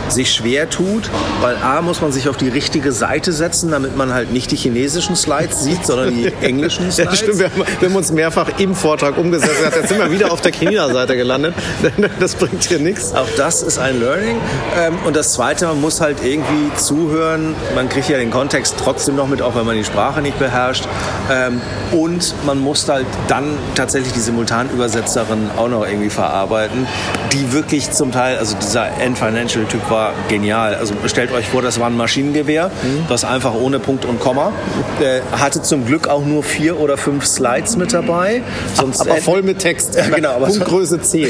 sich 0.08 0.32
schwer 0.32 0.68
tut, 0.68 1.10
weil 1.40 1.56
A 1.56 1.80
muss 1.82 2.00
man 2.00 2.12
sich 2.12 2.28
auf 2.28 2.36
die 2.36 2.48
richtige 2.48 2.92
Seite 2.92 3.32
setzen, 3.32 3.70
damit 3.70 3.96
man 3.96 4.12
halt 4.12 4.32
nicht 4.32 4.50
die 4.50 4.56
chinesischen 4.56 5.16
Slides 5.16 5.62
sieht, 5.62 5.86
sondern 5.86 6.14
die 6.14 6.32
englischen 6.42 6.90
Slides. 6.90 7.12
Ja, 7.12 7.16
stimmt, 7.16 7.38
wir 7.38 7.46
haben, 7.46 7.62
wir 7.80 7.88
haben, 7.88 7.96
uns 7.96 8.12
mehrfach 8.12 8.58
im 8.58 8.74
Vortrag 8.74 9.16
umgesetzt. 9.16 9.56
Jetzt 9.74 9.88
sind 9.88 9.98
wir 9.98 10.10
wieder 10.10 10.32
auf 10.32 10.40
der 10.40 10.52
China-Seite 10.52 11.16
gelandet. 11.16 11.54
Das 12.18 12.34
bringt 12.34 12.64
hier 12.64 12.78
nichts. 12.78 13.14
Auch 13.14 13.28
das 13.36 13.62
ist 13.62 13.78
ein 13.78 14.00
Learning. 14.00 14.36
Ähm, 14.78 14.98
und 15.04 15.16
das 15.16 15.32
Zweite, 15.32 15.66
man 15.66 15.80
muss 15.80 16.00
halt 16.00 16.18
irgendwie 16.22 16.74
zuhören. 16.76 17.54
Man 17.74 17.88
kriegt 17.88 18.08
ja 18.08 18.18
den 18.18 18.30
Kontext 18.30 18.74
trotzdem 18.78 19.16
noch 19.16 19.26
mit, 19.28 19.42
auch 19.42 19.54
wenn 19.54 19.66
man 19.66 19.76
die 19.76 19.84
Sprache 19.84 20.20
nicht 20.20 20.38
beherrscht. 20.38 20.84
Ähm, 21.30 21.60
und 21.90 22.34
man 22.44 22.58
muss 22.58 22.88
halt 22.88 23.06
dann 23.28 23.56
tatsächlich 23.74 24.12
die 24.12 24.20
Simultanübersetzerin 24.20 25.50
auch 25.56 25.68
noch 25.68 25.86
irgendwie 25.86 26.10
verarbeiten, 26.10 26.86
die 27.32 27.52
wirklich 27.52 27.90
zum 27.90 28.12
Teil, 28.12 28.38
also 28.38 28.56
dieser 28.56 29.00
End-Financial-Typ 29.00 29.90
war 29.92 30.12
genial. 30.28 30.74
Also 30.74 30.94
stellt 31.06 31.30
euch 31.30 31.46
vor, 31.46 31.62
das 31.62 31.78
war 31.78 31.86
ein 31.86 31.96
Maschinengewehr, 31.96 32.68
mhm. 32.68 33.04
das 33.08 33.24
einfach 33.24 33.54
ohne 33.54 33.78
Punkt 33.78 34.04
und 34.04 34.18
Komma. 34.18 34.52
Äh, 35.00 35.20
hatte 35.38 35.62
zum 35.62 35.86
Glück 35.86 36.08
auch 36.08 36.24
nur 36.24 36.42
vier 36.42 36.80
oder 36.80 36.96
fünf 36.96 37.26
Slides 37.26 37.76
mit 37.76 37.92
dabei. 37.92 38.42
Sonst 38.74 39.00
aber 39.00 39.16
voll 39.16 39.42
mit 39.42 39.60
Text. 39.60 39.94
Ja, 39.94 40.08
genau, 40.08 40.30
aber 40.30 40.46
Punktgröße 40.46 41.00
10. 41.00 41.28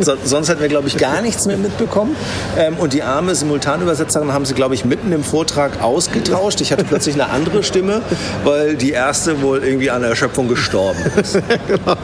sonst 0.24 0.48
hätten 0.48 0.62
wir, 0.62 0.68
glaube 0.68 0.88
ich, 0.88 0.96
gar 0.96 1.20
nichts 1.20 1.46
mehr 1.46 1.56
mitbekommen. 1.58 2.16
Ähm, 2.56 2.76
und 2.78 2.92
die 2.92 3.02
arme 3.02 3.34
Simultanübersetzerin 3.34 4.32
haben 4.32 4.44
sie, 4.46 4.54
glaube 4.54 4.74
ich, 4.74 4.84
mitten 4.84 5.12
im 5.12 5.24
Vortrag 5.24 5.82
ausgetauscht. 5.82 6.60
Ich 6.60 6.72
hatte 6.72 6.84
plötzlich 6.84 7.14
eine 7.14 7.30
andere 7.30 7.62
Stimme, 7.62 8.02
weil 8.44 8.76
die 8.76 8.92
erste 8.92 9.42
wohl 9.42 9.64
irgendwie 9.64 9.90
an 9.90 10.00
der 10.00 10.10
Erschöpfung 10.10 10.48
gestorben 10.48 11.00
ist. 11.20 11.34
genau. 11.66 11.96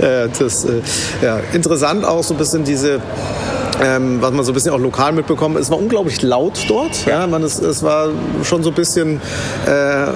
ja, 0.00 0.28
das, 0.28 0.64
äh, 0.64 0.80
ja, 1.20 1.40
interessant 1.52 2.04
auch 2.04 2.22
so 2.22 2.34
ein 2.34 2.38
bisschen 2.38 2.64
diese 2.64 3.00
ähm, 3.80 4.20
was 4.20 4.32
man 4.32 4.44
so 4.44 4.52
ein 4.52 4.54
bisschen 4.54 4.72
auch 4.72 4.78
lokal 4.78 5.12
mitbekommen. 5.12 5.56
Es 5.56 5.70
war 5.70 5.78
unglaublich 5.78 6.22
laut 6.22 6.58
dort. 6.68 7.06
Ja, 7.06 7.26
man, 7.26 7.42
es, 7.42 7.58
es 7.58 7.82
war 7.82 8.10
schon 8.44 8.62
so 8.62 8.70
ein 8.70 8.74
bisschen 8.74 9.20
äh, 9.66 10.06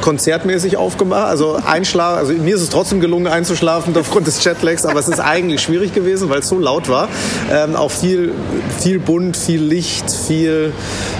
konzertmäßig 0.00 0.76
aufgemacht. 0.76 1.28
Also 1.28 1.58
einschlafen, 1.64 2.18
also 2.18 2.32
mir 2.32 2.54
ist 2.54 2.62
es 2.62 2.70
trotzdem 2.70 3.00
gelungen 3.00 3.26
einzuschlafen 3.26 3.96
aufgrund 3.96 4.26
des 4.26 4.42
Jetlags, 4.44 4.84
aber 4.84 5.00
es 5.00 5.08
ist 5.08 5.20
eigentlich 5.20 5.60
schwierig 5.60 5.94
gewesen, 5.94 6.28
weil 6.30 6.40
es 6.40 6.48
so 6.48 6.58
laut 6.58 6.88
war. 6.88 7.08
Ähm, 7.50 7.76
auch 7.76 7.90
viel, 7.90 8.32
viel 8.78 8.98
bunt, 8.98 9.36
viel 9.36 9.62
Licht, 9.62 10.10
viel, 10.10 10.72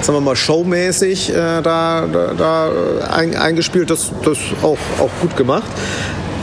sagen 0.02 0.18
wir 0.18 0.20
mal, 0.20 0.36
showmäßig 0.36 1.30
äh, 1.30 1.62
da, 1.62 2.06
da, 2.12 2.34
da 2.36 2.70
ein, 3.10 3.36
eingespielt. 3.36 3.90
Das, 3.90 4.10
das 4.24 4.38
auch, 4.62 4.78
auch 4.98 5.10
gut 5.20 5.36
gemacht. 5.36 5.68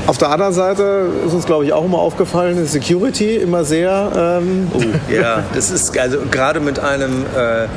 Auf 0.08 0.18
der 0.18 0.30
anderen 0.30 0.54
Seite 0.54 1.10
ist 1.26 1.34
uns, 1.34 1.46
glaube 1.46 1.66
ich, 1.66 1.74
auch 1.74 1.84
immer 1.84 2.00
aufgefallen, 2.00 2.66
Security 2.66 3.36
immer 3.36 3.66
sehr. 3.66 4.40
Ähm 4.40 4.68
oh, 4.74 4.82
ja, 5.14 5.44
das 5.54 5.70
ist 5.70 5.98
also 6.00 6.20
gerade 6.32 6.62
mit 6.62 6.80
einem 6.80 7.26
äh, 7.36 7.68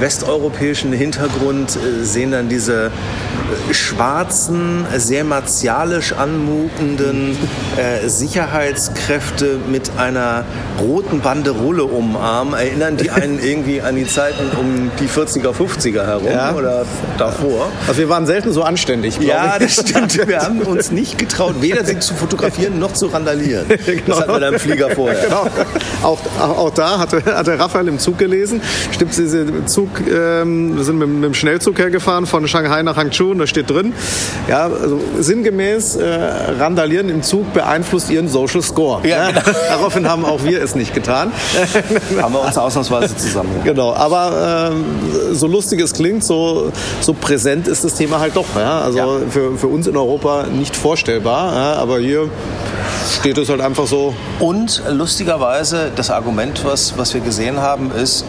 westeuropäischen 0.00 0.92
Hintergrund 0.92 1.76
äh, 1.76 2.04
sehen 2.04 2.32
dann 2.32 2.48
diese 2.48 2.86
äh, 2.86 3.74
schwarzen, 3.74 4.86
sehr 4.96 5.24
martialisch 5.24 6.12
anmutenden 6.12 7.36
äh, 7.76 8.08
Sicherheitskräfte 8.08 9.58
mit 9.70 9.92
einer 9.98 10.44
roten 10.80 11.20
Banderole 11.20 11.84
umarmen, 11.84 12.54
erinnern 12.54 12.96
die 12.96 13.10
einen 13.10 13.38
irgendwie 13.42 13.80
an 13.80 13.96
die 13.96 14.06
Zeiten 14.06 14.56
um 14.58 14.90
die 15.00 15.08
40er, 15.08 15.52
50er 15.52 16.06
herum 16.06 16.28
ja. 16.30 16.54
oder 16.54 16.84
davor. 17.18 17.70
Also 17.86 18.00
wir 18.00 18.08
waren 18.08 18.26
selten 18.26 18.52
so 18.52 18.62
anständig. 18.62 19.18
Ja, 19.20 19.56
ich. 19.58 19.76
das 19.76 19.88
stimmt. 19.88 20.14
Wir 20.26 20.40
haben 20.40 20.60
uns 20.62 20.90
nicht 20.90 21.18
getraut, 21.18 21.56
weder 21.60 21.84
sie 21.84 21.98
zu 21.98 22.14
fotografieren 22.14 22.78
noch 22.78 22.92
zu 22.92 23.06
randalieren. 23.06 23.66
genau. 23.68 24.00
Das 24.06 24.20
hatten 24.20 24.32
wir 24.32 24.40
dann 24.40 24.54
im 24.54 24.60
Flieger 24.60 24.90
vorher. 24.90 25.22
Genau. 25.24 25.46
Auch, 26.02 26.18
auch 26.40 26.70
da 26.70 26.98
hatte, 26.98 27.22
hatte 27.24 27.58
Raphael 27.58 27.88
im 27.88 27.98
Zug 27.98 28.18
gelesen. 28.18 28.60
Stimmt, 28.92 29.16
diese 29.16 29.64
Zug 29.66 29.83
Zug, 29.84 30.06
ähm, 30.08 30.76
wir 30.76 30.84
sind 30.84 30.98
mit, 30.98 31.08
mit, 31.08 31.24
dem 31.24 31.34
Schnellzug 31.34 31.78
hergefahren 31.78 32.26
von 32.26 32.46
Shanghai 32.48 32.82
nach 32.82 32.96
Hangzhou 32.96 33.30
und 33.30 33.38
da 33.38 33.46
steht 33.46 33.70
drin, 33.70 33.92
ja, 34.48 34.64
also 34.64 35.00
sinngemäß, 35.18 35.96
äh, 35.96 36.14
Randalieren 36.58 37.08
im 37.08 37.22
Zug 37.22 37.52
beeinflusst 37.52 38.10
ihren 38.10 38.28
Social 38.28 38.62
Score. 38.62 39.06
Ja, 39.06 39.28
genau. 39.28 39.40
Daraufhin 39.68 40.08
haben 40.08 40.24
auch 40.24 40.44
wir 40.44 40.62
es 40.62 40.74
nicht 40.74 40.94
getan. 40.94 41.32
haben 42.20 42.34
wir 42.34 42.42
uns 42.42 42.56
ausnahmsweise 42.56 43.16
zusammen. 43.16 43.50
Genau, 43.64 43.94
aber 43.94 44.72
äh, 44.72 45.34
so 45.34 45.46
lustig 45.46 45.80
es 45.80 45.92
klingt, 45.92 46.24
so, 46.24 46.72
so 47.00 47.12
präsent 47.12 47.68
ist 47.68 47.84
das 47.84 47.94
Thema 47.94 48.20
halt 48.20 48.36
doch. 48.36 48.46
Ja? 48.56 48.80
Also 48.80 48.98
ja. 48.98 49.06
Für, 49.28 49.56
für 49.56 49.66
uns 49.66 49.86
in 49.86 49.96
Europa 49.96 50.46
nicht 50.46 50.76
vorstellbar, 50.76 51.54
ja? 51.54 51.72
aber 51.74 51.98
hier 51.98 52.30
steht 53.18 53.38
es 53.38 53.48
halt 53.48 53.60
einfach 53.60 53.86
so. 53.86 54.14
Und 54.38 54.82
lustigerweise, 54.90 55.90
das 55.94 56.10
Argument, 56.10 56.64
was, 56.64 56.96
was 56.96 57.12
wir 57.14 57.20
gesehen 57.20 57.60
haben, 57.60 57.90
ist, 57.90 58.24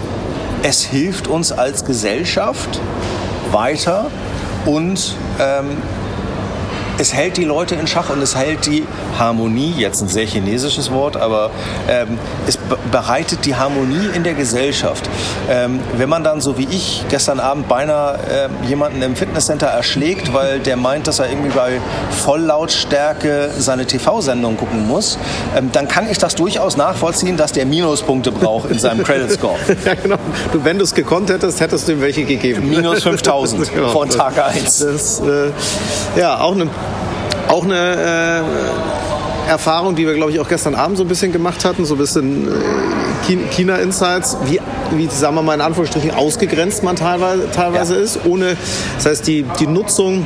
es 0.63 0.83
hilft 0.83 1.27
uns 1.27 1.51
als 1.51 1.85
Gesellschaft 1.85 2.79
weiter 3.51 4.07
und 4.65 5.15
ähm, 5.39 5.77
es 6.97 7.13
hält 7.13 7.37
die 7.37 7.43
Leute 7.43 7.75
in 7.75 7.87
Schach 7.87 8.09
und 8.09 8.21
es 8.21 8.35
hält 8.35 8.65
die 8.65 8.85
Harmonie, 9.19 9.73
jetzt 9.77 10.01
ein 10.01 10.07
sehr 10.07 10.25
chinesisches 10.25 10.91
Wort, 10.91 11.17
aber 11.17 11.51
ähm, 11.89 12.17
es 12.47 12.54
bereitet 12.91 13.45
die 13.45 13.55
Harmonie 13.55 14.09
in 14.13 14.23
der 14.23 14.33
Gesellschaft. 14.33 15.09
Ähm, 15.49 15.79
wenn 15.97 16.09
man 16.09 16.23
dann, 16.23 16.41
so 16.41 16.57
wie 16.57 16.67
ich, 16.69 17.03
gestern 17.09 17.39
Abend 17.39 17.67
beinahe 17.67 18.15
äh, 18.15 18.67
jemanden 18.67 19.01
im 19.01 19.15
Fitnesscenter 19.15 19.67
erschlägt, 19.67 20.33
weil 20.33 20.59
der 20.59 20.77
meint, 20.77 21.07
dass 21.07 21.19
er 21.19 21.29
irgendwie 21.29 21.49
bei 21.49 21.79
Volllautstärke 22.11 23.51
seine 23.57 23.85
TV-Sendung 23.85 24.57
gucken 24.57 24.87
muss, 24.87 25.17
ähm, 25.55 25.71
dann 25.71 25.87
kann 25.87 26.09
ich 26.09 26.17
das 26.17 26.35
durchaus 26.35 26.77
nachvollziehen, 26.77 27.37
dass 27.37 27.51
der 27.51 27.65
Minuspunkte 27.65 28.31
braucht 28.31 28.69
in 28.69 28.79
seinem 28.79 29.03
Credit 29.03 29.31
Score. 29.31 29.57
ja, 29.85 29.93
genau. 29.95 30.17
Du, 30.51 30.63
wenn 30.63 30.77
du 30.77 30.83
es 30.83 30.93
gekonnt 30.93 31.29
hättest, 31.29 31.59
hättest 31.59 31.87
du 31.87 31.93
ihm 31.93 32.01
welche 32.01 32.23
gegeben. 32.23 32.69
Minus 32.69 33.03
5000 33.03 33.73
genau. 33.73 33.89
von 33.89 34.09
Tag 34.09 34.43
1. 34.43 34.79
Das, 34.79 35.19
äh, 35.19 35.51
ja, 36.19 36.39
auch 36.39 36.53
eine 36.53 36.69
auch 37.47 37.63
eine 37.63 38.41
äh, 38.41 38.41
Erfahrung, 39.47 39.95
die 39.95 40.05
wir, 40.05 40.13
glaube 40.13 40.31
ich, 40.31 40.39
auch 40.39 40.47
gestern 40.47 40.75
Abend 40.75 40.97
so 40.97 41.03
ein 41.03 41.07
bisschen 41.07 41.31
gemacht 41.31 41.65
hatten, 41.65 41.85
so 41.85 41.95
ein 41.95 41.97
bisschen 41.97 42.47
äh, 42.47 43.37
China-Insights, 43.51 44.37
wie, 44.45 44.59
wie, 44.91 45.07
sagen 45.07 45.35
wir 45.35 45.41
mal 45.41 45.53
in 45.53 45.61
Anführungsstrichen, 45.61 46.11
ausgegrenzt 46.11 46.83
man 46.83 46.95
teilweise, 46.95 47.49
teilweise 47.51 47.95
ja. 47.95 48.01
ist, 48.01 48.19
ohne, 48.25 48.57
das 48.95 49.05
heißt, 49.05 49.27
die, 49.27 49.45
die 49.59 49.67
Nutzung 49.67 50.25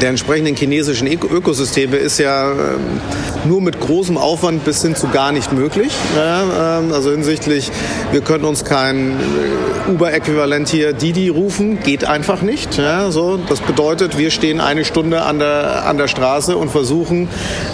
der 0.00 0.10
entsprechenden 0.10 0.56
chinesischen 0.56 1.06
Ökosysteme 1.06 1.96
ist 1.96 2.18
ja 2.18 2.50
ähm, 2.50 3.00
nur 3.44 3.60
mit 3.60 3.80
großem 3.80 4.16
Aufwand 4.16 4.64
bis 4.64 4.82
hin 4.82 4.94
zu 4.94 5.08
gar 5.08 5.32
nicht 5.32 5.52
möglich. 5.52 5.92
Ähm, 6.18 6.92
also 6.92 7.10
hinsichtlich, 7.10 7.70
wir 8.12 8.20
können 8.20 8.44
uns 8.44 8.64
kein 8.64 9.12
äh, 9.12 9.90
Uber-Äquivalent 9.90 10.68
hier 10.68 10.92
Didi 10.92 11.28
rufen, 11.28 11.80
geht 11.80 12.04
einfach 12.04 12.42
nicht. 12.42 12.80
so, 13.10 13.38
das 13.48 13.60
bedeutet, 13.60 14.18
wir 14.18 14.30
stehen 14.30 14.60
eine 14.60 14.84
Stunde 14.84 15.22
an 15.22 15.38
der, 15.38 15.86
an 15.86 15.98
der 15.98 16.08
Straße 16.08 16.56
und 16.56 16.70
versuchen, 16.70 17.28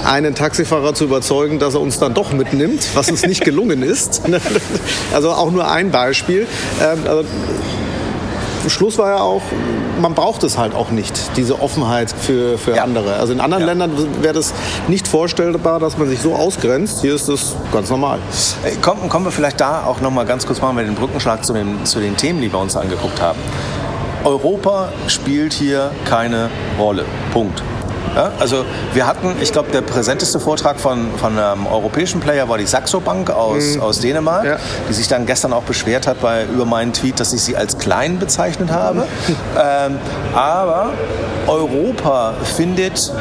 einen 0.04 0.34
Taxifahrer 0.34 0.94
zu 0.94 1.04
überzeugen, 1.04 1.58
dass 1.58 1.74
er 1.74 1.80
uns 1.80 1.98
dann 1.98 2.14
doch 2.14 2.32
mitnimmt, 2.32 2.88
was 2.94 3.10
uns 3.10 3.26
nicht 3.26 3.44
gelungen 3.44 3.82
ist. 3.82 4.22
Also 5.12 5.30
auch 5.30 5.50
nur 5.50 5.70
ein 5.70 5.90
Beispiel. 5.90 6.46
Ähm, 6.80 6.98
also 7.06 7.24
Schluss 8.70 8.98
war 8.98 9.10
ja 9.10 9.20
auch, 9.20 9.42
man 10.00 10.14
braucht 10.14 10.42
es 10.44 10.58
halt 10.58 10.74
auch 10.74 10.90
nicht, 10.90 11.36
diese 11.36 11.60
Offenheit 11.60 12.10
für, 12.10 12.58
für 12.58 12.76
ja. 12.76 12.84
andere. 12.84 13.14
Also 13.14 13.32
in 13.32 13.40
anderen 13.40 13.62
ja. 13.62 13.68
Ländern 13.68 13.92
wäre 14.22 14.34
das 14.34 14.52
nicht 14.88 15.08
vorstellbar, 15.08 15.80
dass 15.80 15.98
man 15.98 16.08
sich 16.08 16.20
so 16.20 16.34
ausgrenzt. 16.34 17.00
Hier 17.00 17.14
ist 17.14 17.28
das 17.28 17.56
ganz 17.72 17.90
normal. 17.90 18.18
Äh, 18.64 18.76
kommen, 18.76 19.08
kommen 19.08 19.24
wir 19.24 19.32
vielleicht 19.32 19.60
da 19.60 19.84
auch 19.84 20.00
noch 20.00 20.10
mal 20.10 20.26
ganz 20.26 20.46
kurz 20.46 20.60
machen 20.60 20.76
wir 20.76 20.84
den 20.84 20.94
Brückenschlag 20.94 21.44
zu 21.44 21.52
den, 21.52 21.84
zu 21.84 22.00
den 22.00 22.16
Themen, 22.16 22.40
die 22.40 22.52
wir 22.52 22.58
uns 22.58 22.76
angeguckt 22.76 23.20
haben. 23.20 23.38
Europa 24.24 24.88
spielt 25.06 25.52
hier 25.52 25.92
keine 26.04 26.50
Rolle. 26.78 27.04
Punkt. 27.32 27.62
Ja, 28.14 28.32
also 28.38 28.64
wir 28.94 29.06
hatten, 29.06 29.36
ich 29.40 29.52
glaube, 29.52 29.70
der 29.72 29.82
präsenteste 29.82 30.40
Vortrag 30.40 30.80
von, 30.80 31.10
von 31.18 31.38
einem 31.38 31.66
europäischen 31.66 32.20
Player 32.20 32.48
war 32.48 32.58
die 32.58 32.66
Saxo 32.66 33.00
Bank 33.00 33.30
aus, 33.30 33.76
mhm. 33.76 33.82
aus 33.82 34.00
Dänemark, 34.00 34.44
ja. 34.44 34.56
die 34.88 34.94
sich 34.94 35.08
dann 35.08 35.26
gestern 35.26 35.52
auch 35.52 35.64
beschwert 35.64 36.06
hat 36.06 36.20
bei, 36.20 36.44
über 36.44 36.64
meinen 36.64 36.92
Tweet, 36.92 37.20
dass 37.20 37.32
ich 37.32 37.42
sie 37.42 37.56
als 37.56 37.78
klein 37.78 38.18
bezeichnet 38.18 38.70
habe. 38.70 39.06
ähm, 39.58 39.98
aber 40.34 40.92
Europa 41.46 42.34
findet 42.56 43.12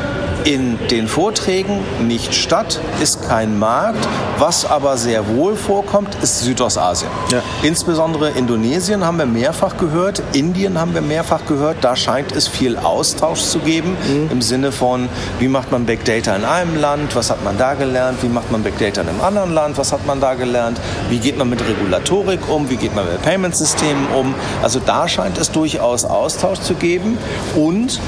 in 0.45 0.77
den 0.89 1.07
Vorträgen 1.07 1.79
nicht 2.07 2.35
statt, 2.35 2.79
ist 3.01 3.27
kein 3.27 3.57
Markt. 3.57 4.07
Was 4.37 4.65
aber 4.65 4.95
sehr 4.97 5.27
wohl 5.27 5.55
vorkommt, 5.55 6.15
ist 6.21 6.41
Südostasien. 6.41 7.09
Ja. 7.31 7.41
Insbesondere 7.63 8.29
Indonesien 8.29 9.03
haben 9.03 9.17
wir 9.17 9.25
mehrfach 9.25 9.77
gehört, 9.77 10.21
Indien 10.33 10.79
haben 10.79 10.93
wir 10.93 11.01
mehrfach 11.01 11.45
gehört. 11.47 11.77
Da 11.81 11.95
scheint 11.95 12.31
es 12.31 12.47
viel 12.47 12.77
Austausch 12.77 13.41
zu 13.41 13.59
geben 13.59 13.97
mhm. 14.07 14.29
im 14.31 14.41
Sinne 14.41 14.71
von, 14.71 15.09
wie 15.39 15.47
macht 15.47 15.71
man 15.71 15.85
Big 15.85 16.05
Data 16.05 16.35
in 16.35 16.45
einem 16.45 16.79
Land, 16.79 17.15
was 17.15 17.31
hat 17.31 17.43
man 17.43 17.57
da 17.57 17.73
gelernt, 17.73 18.21
wie 18.21 18.29
macht 18.29 18.51
man 18.51 18.61
Big 18.61 18.77
Data 18.77 19.01
in 19.01 19.09
einem 19.09 19.21
anderen 19.21 19.51
Land, 19.51 19.77
was 19.79 19.91
hat 19.91 20.05
man 20.05 20.21
da 20.21 20.35
gelernt, 20.35 20.79
wie 21.09 21.17
geht 21.17 21.37
man 21.37 21.49
mit 21.49 21.61
Regulatorik 21.67 22.41
um, 22.49 22.69
wie 22.69 22.77
geht 22.77 22.95
man 22.95 23.05
mit 23.05 23.21
Payment-Systemen 23.23 24.07
um. 24.15 24.35
Also 24.61 24.79
da 24.79 25.07
scheint 25.07 25.39
es 25.39 25.49
durchaus 25.51 26.05
Austausch 26.05 26.59
zu 26.59 26.75
geben 26.75 27.17
und 27.55 27.99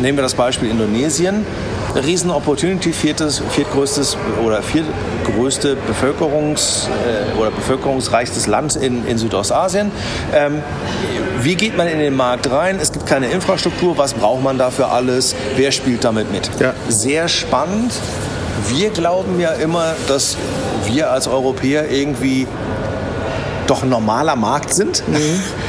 nehmen 0.00 0.18
wir 0.18 0.22
das 0.22 0.34
Beispiel 0.34 0.70
Indonesien. 0.70 1.46
Riesen 1.94 2.30
Opportunity, 2.30 2.92
viertes, 2.92 3.42
viertgrößtes 3.50 4.16
oder 4.44 4.62
viertgrößte 4.62 5.76
Bevölkerungs- 5.88 6.88
äh, 6.88 7.38
oder 7.38 7.50
bevölkerungsreichstes 7.50 8.46
Land 8.46 8.76
in, 8.76 9.06
in 9.06 9.16
Südostasien. 9.16 9.90
Ähm, 10.34 10.62
wie 11.40 11.54
geht 11.54 11.76
man 11.76 11.88
in 11.88 11.98
den 11.98 12.14
Markt 12.14 12.50
rein? 12.50 12.78
Es 12.80 12.92
gibt 12.92 13.06
keine 13.06 13.28
Infrastruktur. 13.28 13.96
Was 13.96 14.14
braucht 14.14 14.42
man 14.42 14.58
dafür 14.58 14.90
alles? 14.92 15.34
Wer 15.56 15.72
spielt 15.72 16.04
damit 16.04 16.30
mit? 16.30 16.50
Ja. 16.60 16.74
Sehr 16.88 17.28
spannend. 17.28 17.92
Wir 18.68 18.90
glauben 18.90 19.40
ja 19.40 19.52
immer, 19.52 19.94
dass 20.08 20.36
wir 20.86 21.10
als 21.10 21.28
Europäer 21.28 21.90
irgendwie 21.90 22.46
doch 23.66 23.82
ein 23.82 23.88
normaler 23.88 24.36
Markt 24.36 24.74
sind. 24.74 25.02
Mhm 25.08 25.42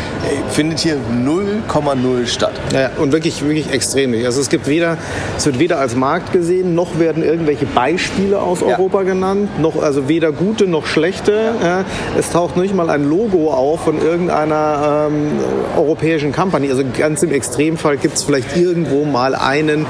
findet 0.50 0.80
hier 0.80 0.98
0,0 0.98 2.28
statt. 2.28 2.54
Ja, 2.74 2.92
und 2.98 3.12
wirklich, 3.12 3.42
wirklich 3.42 3.72
extrem 3.72 4.12
nicht. 4.12 4.26
Also 4.26 4.42
es 4.42 4.50
gibt 4.50 4.68
weder, 4.68 4.98
es 5.38 5.46
wird 5.46 5.60
weder 5.60 5.80
als 5.80 5.96
Markt 5.96 6.34
gesehen, 6.34 6.76
noch 6.76 7.00
werden 7.00 7.24
irgendwelche 7.24 7.66
Beispiele 7.66 8.40
aus 8.40 8.62
ja. 8.62 8.68
Europa 8.68 9.04
genannt, 9.04 9.60
noch, 9.60 9.82
also 9.82 10.08
weder 10.08 10.32
gute 10.32 10.68
noch 10.68 10.86
schlechte. 10.86 11.54
Ja. 11.64 11.86
Es 12.18 12.32
taucht 12.32 12.58
nicht 12.58 12.76
mal 12.76 12.90
ein 12.90 13.10
Logo 13.10 13.52
auf 13.52 13.82
von 13.82 14.02
irgendeiner 14.02 15.08
ähm, 15.10 15.32
europäischen 15.78 16.32
Company. 16.32 16.70
Also 16.70 16.84
ganz 16.98 17.24
im 17.24 17.32
Extremfall 17.32 17.98
gibt 17.98 18.16
es 18.18 18.24
vielleicht 18.24 18.58
irgendwo 18.58 19.06
mal 19.06 19.36
einen, 19.36 19.86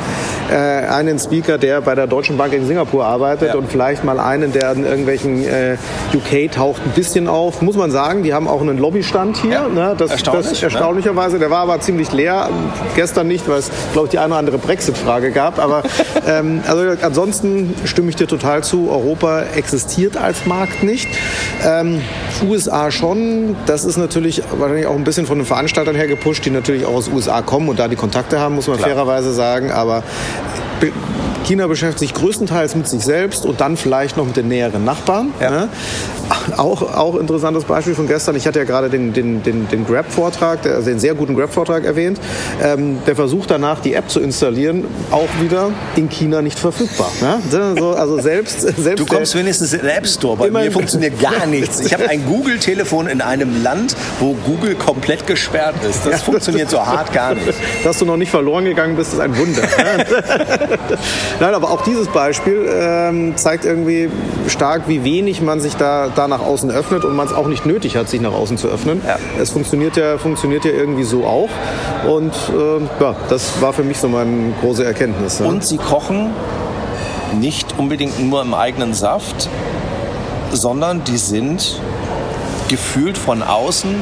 äh, 0.52 0.56
einen 0.56 1.20
Speaker, 1.20 1.58
der 1.58 1.82
bei 1.82 1.96
der 1.96 2.08
Deutschen 2.08 2.38
Bank 2.38 2.54
in 2.54 2.68
Singapur 2.68 3.06
arbeitet 3.06 3.50
ja. 3.50 3.56
und 3.56 3.72
vielleicht 3.72 4.04
mal 4.04 4.20
einen, 4.20 4.52
der 4.54 4.72
in 4.74 4.86
irgendwelchen 4.86 5.44
äh, 5.44 5.78
UK 6.14 6.52
taucht 6.52 6.82
ein 6.86 6.92
bisschen 6.92 7.28
auf. 7.28 7.62
Muss 7.62 7.76
man 7.76 7.92
sagen, 7.92 8.24
die 8.24 8.34
haben 8.34 8.48
auch 8.48 8.62
einen 8.62 8.78
Lobbystand 8.78 9.38
hier. 9.38 9.68
Ne? 9.70 9.96
Das 9.98 10.17
erstaunlich. 10.18 10.50
Das, 10.50 10.64
erstaunlicherweise. 10.64 11.36
Ne? 11.36 11.40
Der 11.40 11.50
war 11.50 11.60
aber 11.60 11.80
ziemlich 11.80 12.12
leer. 12.12 12.50
Gestern 12.96 13.28
nicht, 13.28 13.48
weil 13.48 13.60
es, 13.60 13.72
glaube 13.94 14.08
ich, 14.08 14.12
die 14.12 14.20
eine 14.20 14.28
oder 14.28 14.38
andere 14.38 14.58
Brexit-Frage 14.58 15.32
gab. 15.32 15.60
Aber 15.60 15.84
ähm, 16.28 16.62
also 16.68 16.84
ansonsten 17.02 17.74
stimme 17.86 18.10
ich 18.10 18.16
dir 18.16 18.28
total 18.28 18.64
zu. 18.64 18.90
Europa 18.90 19.44
existiert 19.56 20.18
als 20.18 20.46
Markt 20.46 20.84
nicht. 20.84 21.08
Ähm, 21.66 22.02
USA 22.48 22.92
schon. 22.92 23.56
Das 23.66 23.86
ist 23.86 23.98
natürlich 23.98 24.44
wahrscheinlich 24.58 24.88
auch 24.88 24.96
ein 24.96 25.04
bisschen 25.04 25.26
von 25.26 25.38
den 25.38 25.46
Veranstaltern 25.46 25.96
her 25.96 26.08
gepusht, 26.08 26.46
die 26.46 26.50
natürlich 26.50 26.86
auch 26.86 26.96
aus 26.96 27.10
USA 27.10 27.42
kommen 27.42 27.70
und 27.70 27.80
da 27.80 27.88
die 27.88 27.96
Kontakte 27.96 28.40
haben, 28.40 28.56
muss 28.56 28.68
man 28.68 28.78
Klar. 28.78 28.90
fairerweise 28.90 29.34
sagen. 29.34 29.72
Aber 29.72 30.04
China 31.48 31.68
beschäftigt 31.68 32.00
sich 32.00 32.14
größtenteils 32.14 32.76
mit 32.76 32.88
sich 32.88 33.04
selbst 33.04 33.46
und 33.46 33.62
dann 33.62 33.78
vielleicht 33.78 34.18
noch 34.18 34.26
mit 34.26 34.36
den 34.36 34.50
näheren 34.50 34.84
Nachbarn. 34.84 35.34
Ja. 35.40 35.50
Ne? 35.50 35.70
Auch, 36.58 36.82
auch 36.94 37.16
interessantes 37.16 37.66
Beispiel 37.66 37.94
von 37.94 38.08
gestern. 38.08 38.36
Ich 38.36 38.48
hatte 38.48 38.60
ja 38.60 38.66
gerade 38.66 38.90
den, 38.90 39.14
den, 39.14 39.44
den, 39.44 39.68
den 39.68 39.86
Grab-Vortrag, 39.86 40.66
also 40.66 40.90
den 40.90 41.00
sehr 41.00 41.14
guten 41.14 41.36
Grab-Vortrag 41.36 41.84
erwähnt. 41.84 42.20
Ähm, 42.62 43.00
der 43.06 43.16
Versuch 43.16 43.46
danach, 43.46 43.80
die 43.80 43.94
App 43.94 44.10
zu 44.10 44.20
installieren, 44.20 44.86
auch 45.12 45.28
wieder 45.42 45.72
in 45.96 46.10
China 46.10 46.42
nicht 46.42 46.58
verfügbar. 46.58 47.12
Ne? 47.22 47.96
Also 47.98 48.20
selbst, 48.20 48.62
selbst 48.78 49.00
du 49.00 49.06
kommst 49.06 49.36
wenigstens 49.36 49.74
in 49.74 49.82
den 49.82 49.90
App 49.90 50.08
Store. 50.08 50.38
Bei 50.38 50.50
mir 50.50 50.72
funktioniert 50.72 51.20
gar 51.20 51.46
nichts. 51.46 51.80
Ich 51.82 51.94
habe 51.94 52.10
ein 52.10 52.26
Google-Telefon 52.26 53.08
in 53.08 53.22
einem 53.22 53.64
Land, 53.64 53.96
wo 54.20 54.34
Google 54.46 54.76
komplett 54.76 55.28
gesperrt 55.28 55.76
ist. 55.90 56.06
Das 56.06 56.12
ja, 56.12 56.18
funktioniert 56.18 56.70
so 56.70 56.86
hart 56.86 57.14
gar 57.14 57.36
nicht. 57.36 57.48
Dass 57.84 58.00
du 58.00 58.06
noch 58.06 58.18
nicht 58.18 58.32
verloren 58.32 58.66
gegangen 58.66 58.96
bist, 58.96 59.14
ist 59.14 59.20
ein 59.20 59.38
Wunder. 59.38 59.64
Nein, 61.40 61.54
aber 61.54 61.72
auch 61.72 61.82
dieses 61.82 62.08
Beispiel 62.08 62.70
ähm, 62.72 63.38
zeigt 63.38 63.66
irgendwie 63.66 64.10
stark, 64.48 64.84
wie 64.88 65.04
wenig 65.04 65.42
man 65.42 65.60
sich 65.60 65.76
da, 65.76 66.10
da 66.14 66.28
nach 66.28 66.42
außen 66.42 66.72
öffnet 66.72 67.06
und 67.06 67.16
man 67.16 67.28
es 67.28 67.34
auch 67.34 67.48
nicht 67.48 67.66
nötig 67.66 67.98
hat, 67.98 68.10
sich 68.10 68.22
nach 68.22 68.34
außen 68.34 68.58
zu 68.58 68.68
öffnen. 68.68 69.02
Ja. 69.06 69.18
Es 69.42 69.52
funktioniert 69.52 69.98
ja, 69.98 70.18
funktioniert 70.18 70.66
ja 70.66 70.72
irgendwie 70.72 71.04
so 71.04 71.26
auch. 71.26 71.50
Und 72.08 72.34
äh, 72.50 73.04
ja, 73.04 73.16
das 73.30 73.62
war 73.62 73.74
für 73.74 73.84
mich 73.84 73.98
so 73.98 74.08
meine 74.08 74.54
große 74.62 74.84
Erkenntnis. 74.84 75.40
Ja. 75.40 75.46
Und 75.46 75.64
sie 75.64 75.78
kochen 75.78 76.32
nicht 77.40 77.78
unbedingt 77.78 78.20
nur 78.20 78.42
im 78.42 78.54
eigenen 78.54 78.94
Saft, 78.94 79.50
sondern 80.52 81.04
die 81.04 81.18
sind 81.18 81.80
gefühlt 82.70 83.18
von 83.18 83.44
außen 83.44 83.96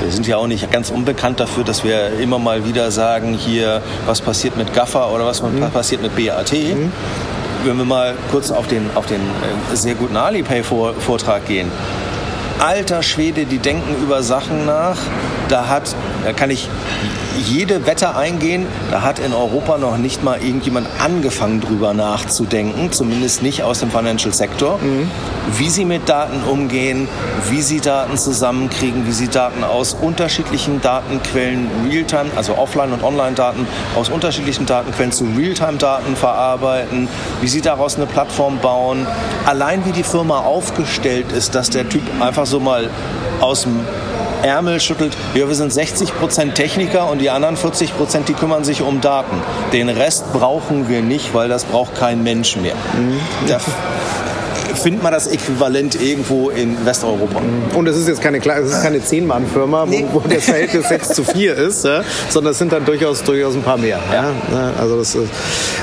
wir 0.00 0.10
sind 0.10 0.26
ja 0.26 0.36
auch 0.36 0.46
nicht 0.46 0.70
ganz 0.70 0.90
unbekannt 0.90 1.40
dafür, 1.40 1.64
dass 1.64 1.84
wir 1.84 2.18
immer 2.20 2.38
mal 2.38 2.66
wieder 2.66 2.90
sagen, 2.90 3.34
hier, 3.34 3.82
was 4.06 4.20
passiert 4.20 4.56
mit 4.56 4.74
Gaffer 4.74 5.12
oder 5.12 5.26
was 5.26 5.42
mhm. 5.42 5.60
passiert 5.72 6.02
mit 6.02 6.14
BAT. 6.16 6.52
Mhm. 6.52 6.92
Wenn 7.64 7.76
wir 7.76 7.84
mal 7.84 8.14
kurz 8.30 8.50
auf 8.50 8.68
den, 8.68 8.88
auf 8.94 9.06
den 9.06 9.20
äh, 9.20 9.76
sehr 9.76 9.94
guten 9.94 10.16
Alipay-Vortrag 10.16 11.46
gehen. 11.46 11.70
Alter 12.60 13.02
Schwede, 13.02 13.44
die 13.44 13.58
denken 13.58 13.96
über 14.02 14.22
Sachen 14.22 14.66
nach. 14.66 14.98
Da 15.48 15.68
hat, 15.68 15.94
da 16.24 16.32
kann 16.32 16.50
ich 16.50 16.68
jede 17.46 17.86
Wette 17.86 18.16
eingehen. 18.16 18.66
Da 18.90 19.02
hat 19.02 19.18
in 19.18 19.32
Europa 19.32 19.78
noch 19.78 19.96
nicht 19.96 20.22
mal 20.22 20.38
irgendjemand 20.42 20.86
angefangen, 20.98 21.60
drüber 21.60 21.94
nachzudenken, 21.94 22.92
zumindest 22.92 23.42
nicht 23.42 23.62
aus 23.62 23.80
dem 23.80 23.90
Financial 23.90 24.32
Sector, 24.32 24.78
mhm. 24.78 25.10
wie 25.56 25.70
sie 25.70 25.84
mit 25.84 26.08
Daten 26.08 26.42
umgehen, 26.48 27.08
wie 27.50 27.62
sie 27.62 27.80
Daten 27.80 28.16
zusammenkriegen, 28.16 29.06
wie 29.06 29.12
sie 29.12 29.28
Daten 29.28 29.64
aus 29.64 29.94
unterschiedlichen 29.94 30.80
Datenquellen, 30.80 31.68
Realtime, 31.88 32.30
also 32.36 32.56
Offline- 32.56 32.92
und 32.92 33.02
Online-Daten, 33.02 33.66
aus 33.96 34.08
unterschiedlichen 34.08 34.66
Datenquellen 34.66 35.12
zu 35.12 35.24
Realtime-Daten 35.36 36.16
verarbeiten, 36.16 37.08
wie 37.40 37.48
sie 37.48 37.60
daraus 37.60 37.96
eine 37.96 38.06
Plattform 38.06 38.58
bauen. 38.58 39.06
Allein 39.46 39.84
wie 39.84 39.92
die 39.92 40.02
Firma 40.02 40.40
aufgestellt 40.40 41.32
ist, 41.32 41.54
dass 41.54 41.70
der 41.70 41.88
Typ 41.88 42.02
einfach 42.20 42.46
so 42.46 42.60
mal 42.60 42.90
aus 43.40 43.62
dem 43.62 43.80
Ärmel 44.42 44.80
schüttelt, 44.80 45.16
ja, 45.34 45.48
wir 45.48 45.54
sind 45.54 45.72
60 45.72 46.14
Prozent 46.14 46.54
Techniker 46.54 47.10
und 47.10 47.20
die 47.20 47.30
anderen 47.30 47.56
40 47.56 47.96
Prozent, 47.96 48.28
die 48.28 48.34
kümmern 48.34 48.64
sich 48.64 48.82
um 48.82 49.00
Daten. 49.00 49.36
Den 49.72 49.88
Rest 49.88 50.32
brauchen 50.32 50.88
wir 50.88 51.02
nicht, 51.02 51.34
weil 51.34 51.48
das 51.48 51.64
braucht 51.64 51.94
kein 51.94 52.22
Mensch 52.22 52.56
mehr. 52.56 52.74
Mhm. 52.74 53.20
Da 53.48 53.58
findet 54.74 55.02
man 55.02 55.12
das 55.12 55.26
Äquivalent 55.26 56.00
irgendwo 56.00 56.50
in 56.50 56.84
Westeuropa. 56.86 57.40
Und 57.74 57.86
es 57.88 57.96
ist 57.96 58.08
jetzt 58.08 58.22
keine, 58.22 58.38
es 58.38 58.70
ist 58.70 58.82
keine 58.82 59.02
Zehn-Mann-Firma, 59.02 59.86
nee. 59.86 60.06
wo, 60.12 60.22
wo, 60.22 60.28
das 60.28 60.44
Verhältnis 60.44 60.88
6 60.88 61.08
zu 61.10 61.24
4 61.24 61.54
ist, 61.56 61.84
ja, 61.84 62.02
sondern 62.28 62.52
es 62.52 62.58
sind 62.58 62.72
dann 62.72 62.84
durchaus, 62.84 63.22
durchaus 63.22 63.54
ein 63.54 63.62
paar 63.62 63.78
mehr. 63.78 63.98
Ja. 64.12 64.30
ja. 64.52 64.72
Also 64.78 64.98
das 64.98 65.14
ist, 65.14 65.28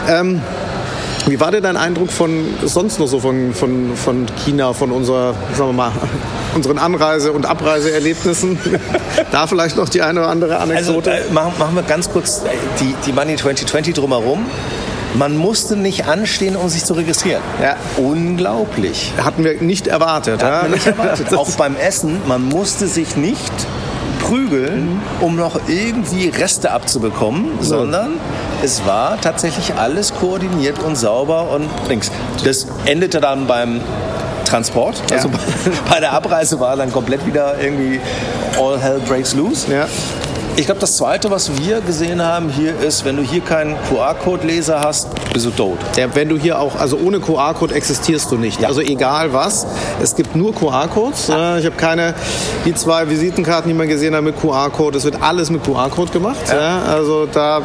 ähm, 0.09 0.41
wie 1.27 1.39
war 1.39 1.51
denn 1.51 1.63
dein 1.63 1.77
Eindruck 1.77 2.11
von 2.11 2.45
sonst 2.63 2.99
noch 2.99 3.07
so 3.07 3.19
von, 3.19 3.53
von, 3.53 3.95
von 3.95 4.27
China, 4.43 4.73
von 4.73 4.91
unserer, 4.91 5.33
sagen 5.55 5.69
wir 5.69 5.73
mal, 5.73 5.91
unseren 6.55 6.77
Anreise- 6.77 7.31
und 7.31 7.45
Abreiseerlebnissen? 7.45 8.59
da 9.31 9.47
vielleicht 9.47 9.77
noch 9.77 9.89
die 9.89 10.01
eine 10.01 10.21
oder 10.21 10.29
andere 10.29 10.57
Anekdote? 10.59 11.11
Also, 11.11 11.29
äh, 11.29 11.33
machen, 11.33 11.53
machen 11.57 11.75
wir 11.75 11.83
ganz 11.83 12.11
kurz 12.11 12.43
äh, 12.43 12.49
die, 12.79 12.93
die 13.05 13.11
Money 13.11 13.35
2020 13.35 13.95
drumherum. 13.95 14.45
Man 15.15 15.37
musste 15.37 15.77
nicht 15.77 16.07
anstehen, 16.07 16.55
um 16.57 16.67
sich 16.67 16.83
zu 16.83 16.93
registrieren. 16.93 17.41
Ja. 17.61 17.77
Unglaublich. 17.97 19.13
Hatten 19.17 19.45
wir 19.45 19.61
nicht 19.61 19.87
erwartet. 19.87 20.41
Ja? 20.41 20.63
wir 20.63 20.69
nicht 20.69 20.85
erwartet. 20.85 21.33
Auch 21.37 21.49
beim 21.51 21.75
Essen, 21.77 22.21
man 22.27 22.43
musste 22.49 22.87
sich 22.87 23.15
nicht 23.15 23.51
prügeln, 24.27 25.01
um 25.21 25.35
noch 25.35 25.59
irgendwie 25.67 26.29
Reste 26.29 26.71
abzubekommen, 26.71 27.45
ja. 27.59 27.63
sondern 27.63 28.13
es 28.63 28.85
war 28.85 29.19
tatsächlich 29.21 29.75
alles 29.75 30.13
koordiniert 30.15 30.79
und 30.79 30.95
sauber 30.95 31.51
und 31.51 31.69
links. 31.87 32.11
Das 32.43 32.65
endete 32.85 33.21
dann 33.21 33.45
beim 33.45 33.81
Transport. 34.45 35.01
Ja. 35.09 35.17
Also 35.17 35.29
bei 35.89 35.99
der 35.99 36.13
Abreise 36.13 36.59
war 36.59 36.75
dann 36.75 36.91
komplett 36.91 37.25
wieder 37.25 37.59
irgendwie 37.61 37.99
all 38.59 38.79
hell 38.79 38.99
breaks 39.07 39.35
loose. 39.35 39.71
Ja. 39.71 39.87
Ich 40.57 40.67
glaube, 40.67 40.79
das 40.79 40.95
Zweite, 40.95 41.29
was 41.31 41.57
wir 41.57 41.81
gesehen 41.81 42.21
haben 42.21 42.47
hier 42.49 42.79
ist, 42.79 43.03
wenn 43.03 43.17
du 43.17 43.23
hier 43.23 43.41
keinen 43.41 43.75
QR-Code-Leser 43.89 44.79
hast, 44.79 45.09
bist 45.33 45.45
du 45.45 45.49
tot. 45.49 45.77
Ja, 45.97 46.07
wenn 46.15 46.29
du 46.29 46.37
hier 46.37 46.57
auch, 46.59 46.77
also 46.77 46.97
ohne 46.97 47.19
QR-Code 47.19 47.75
existierst 47.75 48.31
du 48.31 48.37
nicht. 48.37 48.61
Ja. 48.61 48.69
Also 48.69 48.79
egal 48.79 49.33
was, 49.33 49.67
es 50.01 50.15
gibt 50.15 50.33
nur 50.33 50.55
QR-Codes. 50.55 51.27
Ja. 51.27 51.57
Ich 51.57 51.65
habe 51.65 51.75
keine, 51.75 52.13
die 52.63 52.73
zwei 52.73 53.09
Visitenkarten, 53.09 53.67
die 53.67 53.73
man 53.73 53.89
gesehen 53.89 54.15
hat 54.15 54.23
mit 54.23 54.39
QR-Code, 54.39 54.97
es 54.97 55.03
wird 55.03 55.21
alles 55.21 55.49
mit 55.49 55.61
QR-Code 55.61 56.13
gemacht. 56.13 56.49
Also 56.49 57.25
da 57.25 57.61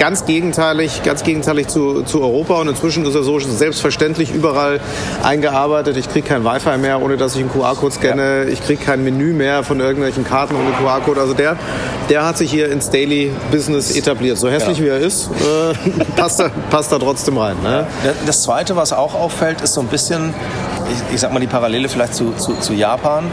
ganz 0.00 0.24
gegenteilig, 0.24 1.02
ganz 1.02 1.22
gegenteilig 1.22 1.68
zu, 1.68 2.02
zu 2.02 2.22
Europa 2.22 2.54
und 2.54 2.68
inzwischen 2.68 3.04
ist 3.04 3.14
er 3.14 3.22
so 3.22 3.38
selbstverständlich 3.38 4.32
überall 4.34 4.80
eingearbeitet. 5.22 5.98
Ich 5.98 6.08
kriege 6.08 6.26
kein 6.26 6.42
Wi-Fi 6.42 6.78
mehr, 6.78 7.02
ohne 7.02 7.18
dass 7.18 7.36
ich 7.36 7.42
einen 7.42 7.52
QR-Code 7.52 7.94
scanne. 7.94 8.44
Ja. 8.44 8.48
Ich 8.48 8.64
kriege 8.64 8.82
kein 8.82 9.04
Menü 9.04 9.34
mehr 9.34 9.62
von 9.62 9.78
irgendwelchen 9.78 10.24
Karten 10.24 10.56
ohne 10.56 10.70
QR-Code. 10.70 11.20
Also 11.20 11.34
der, 11.34 11.56
der 12.08 12.24
hat 12.24 12.38
sich 12.38 12.50
hier 12.50 12.72
ins 12.72 12.88
Daily 12.88 13.30
Business 13.52 13.94
etabliert. 13.94 14.38
So 14.38 14.48
hässlich 14.48 14.78
ja. 14.78 14.84
wie 14.84 14.88
er 14.88 14.98
ist, 14.98 15.28
äh, 15.28 15.90
passt, 16.16 16.40
er, 16.40 16.50
passt 16.70 16.90
er 16.92 16.98
trotzdem 16.98 17.36
rein. 17.36 17.56
Ne? 17.62 17.86
Das 18.24 18.42
Zweite, 18.42 18.76
was 18.76 18.94
auch 18.94 19.14
auffällt, 19.14 19.60
ist 19.60 19.74
so 19.74 19.82
ein 19.82 19.88
bisschen, 19.88 20.32
ich, 20.90 21.14
ich 21.14 21.20
sag 21.20 21.30
mal 21.30 21.40
die 21.40 21.46
Parallele 21.46 21.90
vielleicht 21.90 22.14
zu, 22.14 22.32
zu, 22.38 22.54
zu 22.54 22.72
Japan 22.72 23.26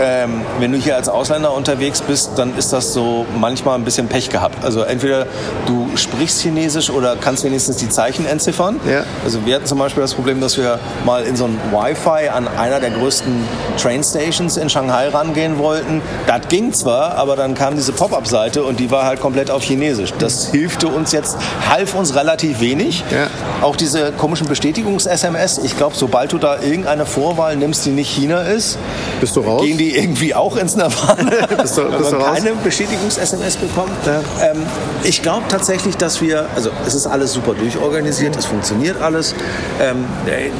ähm, 0.00 0.42
wenn 0.58 0.72
du 0.72 0.78
hier 0.78 0.96
als 0.96 1.08
Ausländer 1.08 1.52
unterwegs 1.52 2.00
bist, 2.00 2.32
dann 2.36 2.56
ist 2.56 2.72
das 2.72 2.92
so 2.92 3.26
manchmal 3.38 3.76
ein 3.76 3.84
bisschen 3.84 4.08
Pech 4.08 4.28
gehabt. 4.28 4.64
Also 4.64 4.82
entweder 4.82 5.26
du 5.66 5.96
sprichst 6.04 6.42
Chinesisch 6.42 6.90
oder 6.90 7.16
kannst 7.16 7.44
wenigstens 7.44 7.76
die 7.76 7.88
Zeichen 7.88 8.26
entziffern. 8.26 8.80
Ja. 8.88 9.04
Also 9.24 9.44
wir 9.44 9.56
hatten 9.56 9.66
zum 9.66 9.78
Beispiel 9.78 10.02
das 10.02 10.14
Problem, 10.14 10.40
dass 10.40 10.56
wir 10.56 10.78
mal 11.04 11.24
in 11.24 11.36
so 11.36 11.46
ein 11.46 11.58
Wi-Fi 11.72 12.28
an 12.28 12.48
einer 12.48 12.80
der 12.80 12.90
größten 12.90 13.32
Train 13.80 14.02
Stations 14.02 14.56
in 14.56 14.70
Shanghai 14.70 15.08
rangehen 15.08 15.58
wollten. 15.58 16.00
Das 16.26 16.48
ging 16.48 16.72
zwar, 16.72 17.16
aber 17.16 17.36
dann 17.36 17.54
kam 17.54 17.74
diese 17.74 17.92
Pop-up-Seite 17.92 18.62
und 18.62 18.80
die 18.80 18.90
war 18.90 19.04
halt 19.04 19.20
komplett 19.20 19.50
auf 19.50 19.62
Chinesisch. 19.62 20.12
Das 20.18 20.50
hilfte 20.50 20.88
uns 20.88 21.12
jetzt, 21.12 21.36
half 21.68 21.94
uns 21.94 22.14
relativ 22.14 22.60
wenig. 22.60 23.02
Ja. 23.10 23.28
Auch 23.62 23.76
diese 23.76 24.12
komischen 24.12 24.46
Bestätigungs-SMS, 24.46 25.58
ich 25.58 25.76
glaube, 25.76 25.96
sobald 25.96 26.32
du 26.32 26.38
da 26.38 26.60
irgendeine 26.60 27.06
Vorwahl 27.06 27.56
nimmst, 27.56 27.86
die 27.86 27.90
nicht 27.90 28.10
China 28.10 28.42
ist, 28.42 28.78
bist 29.20 29.36
du 29.36 29.40
raus? 29.40 29.62
gehen 29.62 29.78
die 29.78 29.96
irgendwie 29.96 30.34
auch 30.34 30.56
ins 30.56 30.76
Nirvana. 30.76 31.46
bist 31.62 31.78
du, 31.78 31.84
bist 31.84 32.12
du 32.12 32.18
keine 32.18 32.52
Bestätigungs-SMS 32.62 33.56
bekommen. 33.56 33.92
Ja. 34.04 34.20
Ähm, 34.42 34.62
ich 35.02 35.22
glaube 35.22 35.44
tatsächlich, 35.48 35.93
dass 36.02 36.20
wir, 36.20 36.46
also 36.54 36.70
es 36.86 36.94
ist 36.94 37.06
alles 37.06 37.32
super 37.32 37.54
durchorganisiert, 37.54 38.36
es 38.36 38.46
funktioniert 38.46 39.00
alles. 39.00 39.34
Ähm, 39.80 40.04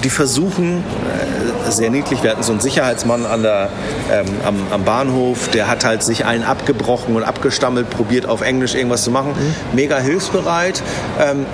die 0.03 0.11
versuchen, 0.11 0.79
äh, 1.66 1.70
sehr 1.70 1.90
niedlich, 1.90 2.23
wir 2.23 2.31
hatten 2.31 2.42
so 2.42 2.53
einen 2.53 2.61
Sicherheitsmann 2.61 3.27
an 3.27 3.42
der, 3.42 3.68
ähm, 4.12 4.27
am, 4.44 4.57
am, 4.70 4.85
Bahnhof, 4.85 5.49
der 5.49 5.68
hat 5.68 5.85
halt 5.85 6.03
sich 6.03 6.25
einen 6.25 6.44
abgebrochen 6.44 7.16
und 7.16 7.23
abgestammelt, 7.23 7.90
probiert 7.90 8.27
auf 8.27 8.42
Englisch 8.42 8.75
irgendwas 8.75 9.05
zu 9.05 9.11
machen. 9.11 9.31
Mhm. 9.31 9.77
Mega 9.77 9.99
hilfsbereit. 9.99 10.83
Ähm, 11.20 11.47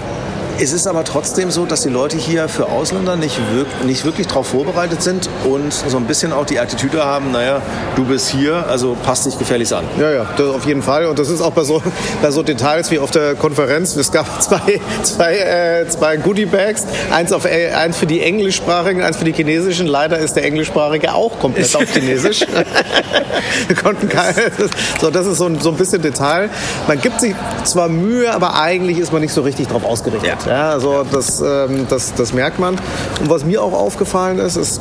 es 0.63 0.73
ist 0.73 0.87
aber 0.87 1.05
trotzdem 1.05 1.51
so, 1.51 1.65
dass 1.65 1.81
die 1.81 1.89
Leute 1.89 2.19
hier 2.19 2.47
für 2.47 2.67
Ausländer 2.67 3.17
nicht, 3.17 3.41
wirk 3.55 3.67
nicht 3.87 4.05
wirklich 4.05 4.27
darauf 4.27 4.49
vorbereitet 4.49 5.01
sind 5.01 5.31
und 5.45 5.73
so 5.73 5.97
ein 5.97 6.05
bisschen 6.05 6.35
auch 6.35 6.45
die 6.45 6.59
Attitüde 6.59 7.03
haben, 7.03 7.33
naja, 7.33 7.63
du 7.97 8.05
bist 8.05 8.29
hier, 8.29 8.67
also 8.69 8.95
passt 9.03 9.25
dich 9.25 9.39
gefährlich 9.39 9.75
an. 9.75 9.85
Ja, 9.99 10.11
ja, 10.11 10.27
das 10.37 10.49
auf 10.49 10.67
jeden 10.67 10.83
Fall. 10.83 11.07
Und 11.07 11.19
das 11.19 11.31
ist 11.31 11.41
auch 11.41 11.53
bei 11.53 11.65
so, 11.65 11.83
bei 12.21 12.31
so 12.31 12.43
Details 12.43 12.91
wie 12.91 12.99
auf 12.99 13.11
der 13.11 13.37
Konferenz. 13.37 13.97
Es 13.97 14.13
gab 14.13 14.43
zwei, 14.43 14.81
zwei, 15.03 15.37
äh, 15.37 15.89
zwei 15.89 16.19
Goodie-Bags, 16.19 16.85
eins, 17.11 17.33
auf, 17.33 17.47
äh, 17.47 17.71
eins 17.71 17.97
für 17.97 18.07
die 18.07 18.21
englischsprachigen, 18.21 19.03
eins 19.03 19.17
für 19.17 19.25
die 19.25 19.33
chinesischen. 19.33 19.87
Leider 19.87 20.19
ist 20.19 20.35
der 20.35 20.45
englischsprachige 20.45 21.15
auch 21.15 21.39
komplett 21.39 21.75
auf 21.75 21.91
Chinesisch. 21.91 22.41
Wir 23.67 23.77
konnten 23.77 24.11
keine, 24.11 24.53
so, 25.01 25.11
das 25.11 25.27
ist 25.27 25.39
so 25.39 25.47
ein, 25.47 25.59
so 25.59 25.71
ein 25.71 25.77
bisschen 25.77 26.03
Detail. 26.03 26.51
Man 26.87 27.01
gibt 27.01 27.23
sich 27.23 27.35
zwar 27.65 27.89
Mühe, 27.89 28.31
aber 28.33 28.61
eigentlich 28.61 28.99
ist 28.99 29.11
man 29.11 29.23
nicht 29.23 29.33
so 29.33 29.41
richtig 29.41 29.69
drauf 29.69 29.85
ausgerichtet. 29.85 30.39
Ja. 30.47 30.50
Ja, 30.51 30.71
also 30.71 31.05
das, 31.05 31.41
ähm, 31.41 31.87
das, 31.89 32.13
das 32.13 32.33
merkt 32.33 32.59
man. 32.59 32.75
Und 33.21 33.31
was 33.31 33.45
mir 33.45 33.63
auch 33.63 33.73
aufgefallen 33.73 34.41
ist, 34.41 34.57
ist 34.57 34.81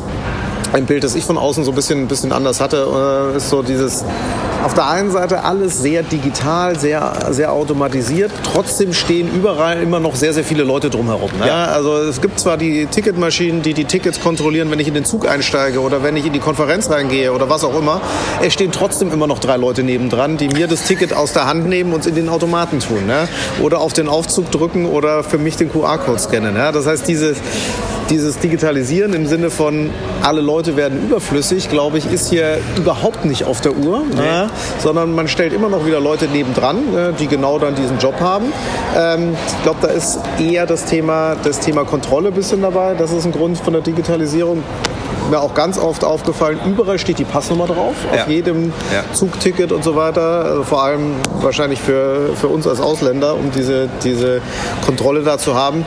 ein 0.73 0.85
Bild, 0.85 1.03
das 1.03 1.15
ich 1.15 1.25
von 1.25 1.37
außen 1.37 1.63
so 1.63 1.71
ein 1.71 1.75
bisschen, 1.75 2.03
ein 2.03 2.07
bisschen 2.07 2.31
anders 2.31 2.61
hatte, 2.61 3.31
äh, 3.33 3.37
ist 3.37 3.49
so 3.49 3.61
dieses 3.61 4.03
auf 4.63 4.73
der 4.73 4.89
einen 4.89 5.09
Seite 5.11 5.43
alles 5.43 5.81
sehr 5.81 6.03
digital, 6.03 6.77
sehr, 6.77 7.13
sehr 7.31 7.53
automatisiert. 7.53 8.31
Trotzdem 8.43 8.93
stehen 8.93 9.29
überall 9.33 9.81
immer 9.81 9.99
noch 9.99 10.15
sehr, 10.15 10.33
sehr 10.33 10.43
viele 10.43 10.63
Leute 10.63 10.89
drumherum. 10.89 11.31
Ne? 11.39 11.47
Ja. 11.47 11.65
Also 11.65 11.95
es 11.97 12.21
gibt 12.21 12.39
zwar 12.39 12.57
die 12.57 12.85
Ticketmaschinen, 12.85 13.61
die 13.61 13.73
die 13.73 13.85
Tickets 13.85 14.19
kontrollieren, 14.19 14.69
wenn 14.69 14.79
ich 14.79 14.87
in 14.87 14.93
den 14.93 15.05
Zug 15.05 15.27
einsteige 15.27 15.79
oder 15.79 16.03
wenn 16.03 16.17
ich 16.17 16.25
in 16.25 16.33
die 16.33 16.39
Konferenz 16.39 16.89
reingehe 16.89 17.31
oder 17.31 17.49
was 17.49 17.63
auch 17.63 17.77
immer. 17.77 18.01
Es 18.41 18.53
stehen 18.53 18.71
trotzdem 18.71 19.13
immer 19.13 19.27
noch 19.27 19.39
drei 19.39 19.55
Leute 19.55 19.83
nebendran, 19.83 20.35
die 20.35 20.49
mir 20.49 20.67
das 20.67 20.83
Ticket 20.83 21.13
aus 21.13 21.31
der 21.31 21.45
Hand 21.45 21.67
nehmen 21.69 21.93
und 21.93 22.01
es 22.01 22.07
in 22.07 22.15
den 22.15 22.27
Automaten 22.27 22.79
tun. 22.79 23.05
Ne? 23.07 23.29
Oder 23.61 23.79
auf 23.79 23.93
den 23.93 24.09
Aufzug 24.09 24.51
drücken 24.51 24.85
oder 24.85 25.23
für 25.23 25.37
mich 25.37 25.55
den 25.55 25.71
QR-Code 25.71 26.19
scannen. 26.19 26.53
Ne? 26.53 26.71
Das 26.73 26.85
heißt, 26.85 27.07
diese 27.07 27.35
dieses 28.09 28.39
Digitalisieren 28.39 29.13
im 29.13 29.27
Sinne 29.27 29.51
von 29.51 29.91
alle 30.23 30.41
Leute 30.41 30.58
werden 30.67 31.07
überflüssig, 31.07 31.69
glaube 31.69 31.97
ich, 31.97 32.11
ist 32.11 32.29
hier 32.29 32.59
überhaupt 32.77 33.25
nicht 33.25 33.45
auf 33.45 33.61
der 33.61 33.75
Uhr, 33.75 34.03
nee. 34.15 34.21
äh, 34.21 34.47
sondern 34.79 35.13
man 35.13 35.27
stellt 35.27 35.53
immer 35.53 35.69
noch 35.69 35.85
wieder 35.85 35.99
Leute 35.99 36.27
nebendran, 36.27 36.77
äh, 36.95 37.13
die 37.13 37.27
genau 37.27 37.59
dann 37.59 37.75
diesen 37.75 37.97
Job 37.99 38.19
haben. 38.19 38.51
Ähm, 38.97 39.35
ich 39.47 39.63
glaube, 39.63 39.79
da 39.81 39.87
ist 39.87 40.19
eher 40.39 40.65
das 40.65 40.85
Thema, 40.85 41.35
das 41.43 41.59
Thema 41.59 41.83
Kontrolle 41.83 42.29
ein 42.29 42.33
bisschen 42.33 42.61
dabei. 42.61 42.93
Das 42.95 43.11
ist 43.11 43.25
ein 43.25 43.31
Grund 43.31 43.57
von 43.57 43.73
der 43.73 43.81
Digitalisierung 43.81 44.63
mir 45.29 45.39
auch 45.41 45.53
ganz 45.53 45.77
oft 45.77 46.03
aufgefallen, 46.03 46.59
überall 46.65 46.97
steht 46.97 47.19
die 47.19 47.23
Passnummer 47.23 47.67
drauf, 47.67 47.93
ja. 48.11 48.23
auf 48.23 48.29
jedem 48.29 48.73
ja. 48.91 49.03
Zugticket 49.13 49.71
und 49.71 49.83
so 49.83 49.95
weiter. 49.95 50.45
Also 50.45 50.63
vor 50.63 50.83
allem 50.83 51.15
wahrscheinlich 51.41 51.79
für, 51.79 52.31
für 52.35 52.47
uns 52.47 52.67
als 52.67 52.79
Ausländer, 52.81 53.35
um 53.35 53.51
diese, 53.51 53.89
diese 54.03 54.41
Kontrolle 54.85 55.21
da 55.21 55.37
zu 55.37 55.55
haben 55.55 55.85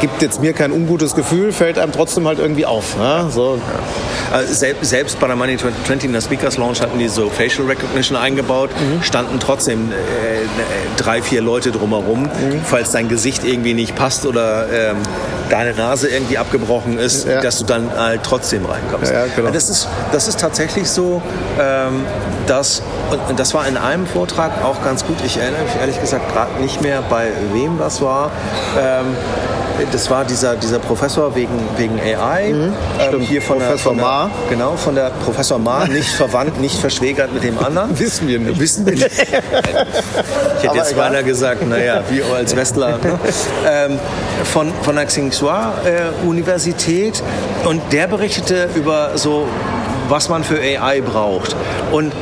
gibt 0.00 0.22
jetzt 0.22 0.40
mir 0.40 0.52
kein 0.52 0.72
ungutes 0.72 1.14
Gefühl, 1.14 1.52
fällt 1.52 1.78
einem 1.78 1.92
trotzdem 1.92 2.26
halt 2.26 2.38
irgendwie 2.38 2.66
auf. 2.66 2.96
Ne? 2.96 3.28
So. 3.30 3.60
Also 4.32 4.54
selbst, 4.82 5.18
bei 5.18 5.26
der 5.26 5.36
Money 5.36 5.56
2020 5.56 6.06
in 6.06 6.12
der 6.12 6.20
Speakers 6.20 6.56
Lounge 6.56 6.80
hatten 6.80 6.98
die 6.98 7.08
so 7.08 7.28
Facial 7.28 7.66
Recognition 7.66 8.16
eingebaut, 8.16 8.70
mhm. 8.70 9.02
standen 9.02 9.40
trotzdem 9.40 9.90
äh, 9.90 9.94
drei, 10.96 11.20
vier 11.22 11.40
Leute 11.40 11.72
drumherum, 11.72 12.24
mhm. 12.24 12.60
falls 12.64 12.92
dein 12.92 13.08
Gesicht 13.08 13.44
irgendwie 13.44 13.74
nicht 13.74 13.96
passt 13.96 14.26
oder 14.26 14.66
ähm, 14.72 14.98
deine 15.50 15.74
Nase 15.74 16.08
irgendwie 16.08 16.38
abgebrochen 16.38 16.98
ist, 16.98 17.26
ja. 17.26 17.40
dass 17.40 17.58
du 17.58 17.64
dann 17.64 17.90
halt 17.96 18.20
trotzdem 18.22 18.64
reinkommst. 18.64 19.12
Ja, 19.12 19.26
genau. 19.34 19.50
das, 19.50 19.68
ist, 19.68 19.88
das 20.12 20.28
ist 20.28 20.38
tatsächlich 20.38 20.88
so, 20.88 21.20
ähm, 21.60 22.04
dass, 22.46 22.82
und 23.28 23.38
das 23.38 23.52
war 23.52 23.66
in 23.66 23.76
einem 23.76 24.06
Vortrag 24.06 24.64
auch 24.64 24.82
ganz 24.84 25.04
gut, 25.04 25.16
ich 25.24 25.36
erinnere 25.36 25.64
mich 25.64 25.76
ehrlich 25.80 26.00
gesagt 26.00 26.32
gerade 26.32 26.60
nicht 26.62 26.80
mehr, 26.80 27.02
bei 27.08 27.28
wem 27.52 27.78
das 27.78 28.00
war. 28.00 28.30
Ähm, 28.78 29.16
das 29.92 30.10
war 30.10 30.24
dieser, 30.24 30.56
dieser 30.56 30.78
Professor 30.78 31.34
wegen, 31.34 31.58
wegen 31.76 31.98
AI. 32.00 32.52
Mhm, 32.52 32.72
ähm, 33.00 33.20
hier 33.20 33.42
von 33.42 33.58
Professor 33.58 33.74
der, 33.76 33.78
von 33.78 33.96
Ma. 34.20 34.30
genau, 34.48 34.76
von 34.76 34.94
der 34.94 35.10
Professor 35.24 35.58
Ma, 35.58 35.86
nicht 35.88 36.08
verwandt, 36.08 36.60
nicht 36.60 36.78
verschwägert 36.78 37.32
mit 37.32 37.42
dem 37.42 37.58
anderen. 37.58 37.98
Wissen 37.98 38.28
wir 38.28 38.38
nicht. 38.38 38.60
Wissen 38.60 38.86
wir 38.86 38.92
nicht. 38.92 39.08
ich 39.08 40.62
hätte 40.62 40.76
jetzt 40.76 40.96
beinahe 40.96 41.24
gesagt, 41.24 41.66
naja, 41.66 42.02
wie 42.10 42.22
als 42.22 42.54
Westler. 42.54 42.98
Ne? 42.98 43.18
ähm, 43.68 43.98
von, 44.44 44.72
von 44.82 44.96
der 44.96 45.08
Tsinghua 45.08 45.74
äh, 45.84 46.26
Universität 46.26 47.22
und 47.64 47.80
der 47.92 48.06
berichtete 48.06 48.68
über 48.74 49.16
so, 49.16 49.46
was 50.08 50.28
man 50.28 50.44
für 50.44 50.60
AI 50.60 51.00
braucht. 51.00 51.56
Und 51.92 52.12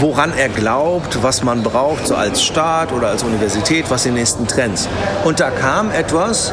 woran 0.00 0.32
er 0.36 0.48
glaubt, 0.48 1.22
was 1.22 1.42
man 1.42 1.62
braucht, 1.62 2.06
so 2.06 2.14
als 2.14 2.42
Staat 2.42 2.92
oder 2.92 3.08
als 3.08 3.22
Universität, 3.22 3.86
was 3.88 4.02
die 4.02 4.10
nächsten 4.10 4.46
Trends. 4.46 4.88
Und 5.24 5.40
da 5.40 5.50
kam 5.50 5.90
etwas, 5.90 6.52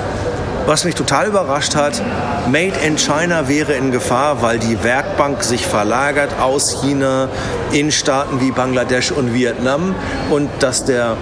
was 0.65 0.85
mich 0.85 0.95
total 0.95 1.27
überrascht 1.27 1.75
hat, 1.75 2.01
Made 2.47 2.73
in 2.85 2.97
China 2.97 3.47
wäre 3.47 3.73
in 3.73 3.91
Gefahr, 3.91 4.41
weil 4.41 4.59
die 4.59 4.83
Werkbank 4.83 5.43
sich 5.43 5.65
verlagert 5.65 6.39
aus 6.39 6.81
China 6.81 7.29
in 7.71 7.91
Staaten 7.91 8.41
wie 8.41 8.51
Bangladesch 8.51 9.11
und 9.11 9.33
Vietnam 9.33 9.95
und 10.29 10.49
dass 10.59 10.85
der 10.85 11.17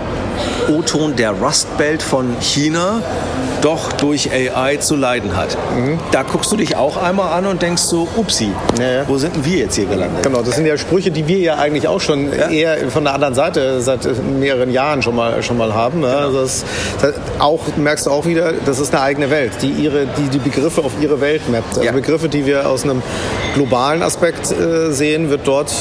O-Ton 0.69 1.15
der 1.15 1.31
Rust 1.31 1.77
Belt 1.77 2.01
von 2.01 2.39
China 2.39 3.01
doch 3.61 3.91
durch 3.93 4.29
AI 4.31 4.77
zu 4.77 4.95
leiden 4.95 5.35
hat. 5.35 5.57
Mhm. 5.75 5.99
Da 6.11 6.23
guckst 6.23 6.51
du 6.51 6.57
dich 6.57 6.75
auch 6.75 6.97
einmal 6.97 7.31
an 7.37 7.45
und 7.45 7.61
denkst 7.61 7.83
so, 7.83 8.07
upsi, 8.15 8.51
ja, 8.79 9.07
wo 9.07 9.17
sind 9.17 9.35
denn 9.35 9.45
wir 9.45 9.57
jetzt 9.57 9.75
hier 9.75 9.85
gelandet? 9.85 10.23
Genau, 10.23 10.41
das 10.41 10.55
sind 10.55 10.65
ja 10.65 10.77
Sprüche, 10.77 11.11
die 11.11 11.27
wir 11.27 11.39
ja 11.39 11.55
eigentlich 11.55 11.87
auch 11.87 12.01
schon 12.01 12.31
eher 12.33 12.89
von 12.89 13.03
der 13.03 13.13
anderen 13.13 13.35
Seite 13.35 13.81
seit 13.81 14.07
mehreren 14.39 14.71
Jahren 14.71 15.01
schon 15.01 15.15
mal, 15.15 15.41
schon 15.43 15.57
mal 15.57 15.73
haben. 15.73 16.01
Genau. 16.01 16.17
Also 16.17 16.41
das, 16.41 16.65
das 17.01 17.13
auch, 17.39 17.59
merkst 17.77 18.05
du 18.05 18.11
auch 18.11 18.25
wieder, 18.25 18.53
das 18.65 18.79
ist 18.79 18.93
eine 18.93 19.03
eigene 19.03 19.29
Welt, 19.29 19.53
die 19.61 19.69
ihre, 19.69 20.05
die, 20.05 20.29
die 20.29 20.39
Begriffe 20.39 20.83
auf 20.83 20.93
ihre 20.99 21.21
Welt 21.21 21.49
mappt. 21.49 21.77
Also 21.77 21.91
Begriffe, 21.91 22.29
die 22.29 22.45
wir 22.45 22.67
aus 22.67 22.83
einem 22.83 23.01
globalen 23.53 24.01
Aspekt 24.01 24.51
äh, 24.51 24.91
sehen, 24.91 25.29
wird 25.29 25.47
dort 25.47 25.71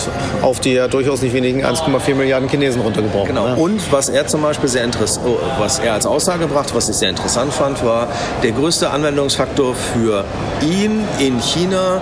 auf 0.42 0.60
die 0.60 0.72
ja 0.74 0.88
durchaus 0.88 1.22
nicht 1.22 1.34
wenigen 1.34 1.64
1,4 1.64 2.14
Milliarden 2.14 2.48
Chinesen 2.48 2.82
runtergebrochen. 2.82 3.28
Genau. 3.28 3.46
Ja. 3.46 3.54
Und 3.54 3.92
was 3.92 4.08
er 4.08 4.26
zum 4.26 4.42
Beispiel 4.42 4.68
sehr 4.68 4.84
interessant, 4.84 5.26
oh, 5.26 5.38
was 5.58 5.78
er 5.78 5.94
als 5.94 6.06
Aussage 6.06 6.46
brachte, 6.46 6.74
was 6.74 6.88
ich 6.88 6.96
sehr 6.96 7.10
interessant 7.10 7.52
fand, 7.52 7.69
war 7.84 8.08
der 8.42 8.52
größte 8.52 8.90
Anwendungsfaktor 8.90 9.74
für 9.74 10.24
ihn 10.62 11.04
in 11.18 11.40
China 11.40 12.00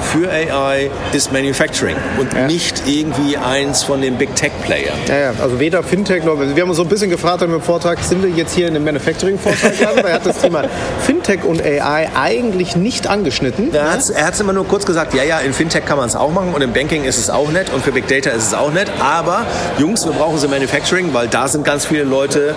für 0.00 0.30
AI 0.30 0.90
ist 1.12 1.32
Manufacturing 1.32 1.96
und 2.18 2.32
ja. 2.32 2.46
nicht 2.46 2.82
irgendwie 2.86 3.36
eins 3.36 3.82
von 3.82 4.00
den 4.00 4.16
Big 4.16 4.34
Tech 4.36 4.52
Playern. 4.64 4.96
Ja, 5.08 5.32
also 5.42 5.60
weder 5.60 5.82
Fintech 5.82 6.24
noch. 6.24 6.38
Wir 6.38 6.62
haben 6.62 6.68
uns 6.68 6.76
so 6.76 6.82
ein 6.82 6.88
bisschen 6.88 7.10
gefragt 7.10 7.42
im 7.42 7.60
Vortrag, 7.60 7.98
sind 8.00 8.22
wir 8.22 8.30
jetzt 8.30 8.54
hier 8.54 8.68
in 8.68 8.76
einem 8.76 8.84
Manufacturing-Vortrag? 8.84 9.72
er 10.04 10.12
hat 10.12 10.26
das 10.26 10.40
Thema 10.40 10.64
Fintech 11.04 11.44
und 11.44 11.62
AI 11.62 12.08
eigentlich 12.14 12.76
nicht 12.76 13.06
angeschnitten. 13.06 13.74
Er 13.74 13.92
hat 13.92 14.34
es 14.34 14.40
immer 14.40 14.52
nur 14.52 14.66
kurz 14.66 14.86
gesagt, 14.86 15.14
ja, 15.14 15.22
ja, 15.22 15.38
in 15.38 15.52
Fintech 15.52 15.84
kann 15.84 15.98
man 15.98 16.08
es 16.08 16.16
auch 16.16 16.30
machen 16.30 16.52
und 16.54 16.62
im 16.62 16.72
Banking 16.72 17.04
ist 17.04 17.18
es 17.18 17.30
auch 17.30 17.50
nett 17.50 17.70
und 17.72 17.82
für 17.82 17.92
Big 17.92 18.08
Data 18.08 18.30
ist 18.30 18.46
es 18.48 18.54
auch 18.54 18.72
nett. 18.72 18.90
Aber 19.00 19.46
Jungs, 19.78 20.04
wir 20.04 20.12
brauchen 20.12 20.38
sie 20.38 20.48
Manufacturing, 20.48 21.12
weil 21.12 21.28
da 21.28 21.48
sind 21.48 21.64
ganz 21.64 21.86
viele 21.86 22.04
Leute, 22.04 22.54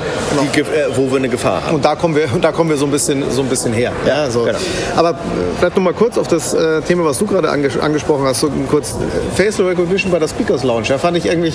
die, 0.55 0.59
äh, 0.59 0.65
wo 0.95 1.09
wir 1.09 1.17
eine 1.17 1.29
Gefahr 1.29 1.65
haben. 1.65 1.75
Und 1.75 1.85
da 1.85 1.95
kommen 1.95 2.15
wir, 2.15 2.27
da 2.41 2.51
kommen 2.51 2.69
wir 2.69 2.77
so 2.77 2.85
ein 2.85 2.91
bisschen, 2.91 3.29
so 3.31 3.41
ein 3.41 3.49
bisschen 3.49 3.73
her. 3.73 3.91
Ja, 4.05 4.29
so. 4.29 4.43
Genau. 4.43 4.57
Aber 4.95 5.11
äh, 5.11 5.13
vielleicht 5.57 5.75
noch 5.75 5.83
mal 5.83 5.93
kurz 5.93 6.17
auf 6.17 6.27
das 6.27 6.53
äh, 6.53 6.81
Thema, 6.81 7.05
was 7.05 7.17
du 7.17 7.25
gerade 7.31 7.49
anges 7.49 7.77
angesprochen 7.77 8.25
hast, 8.25 8.41
so 8.41 8.51
kurz 8.69 8.91
äh, 8.91 9.35
Facial 9.35 9.67
Recognition 9.69 10.11
bei 10.11 10.19
der 10.19 10.27
Speakers 10.27 10.63
Lounge. 10.63 10.87
Ja, 10.87 10.97
fand 10.97 11.17
ich 11.17 11.25
irgendwie 11.25 11.53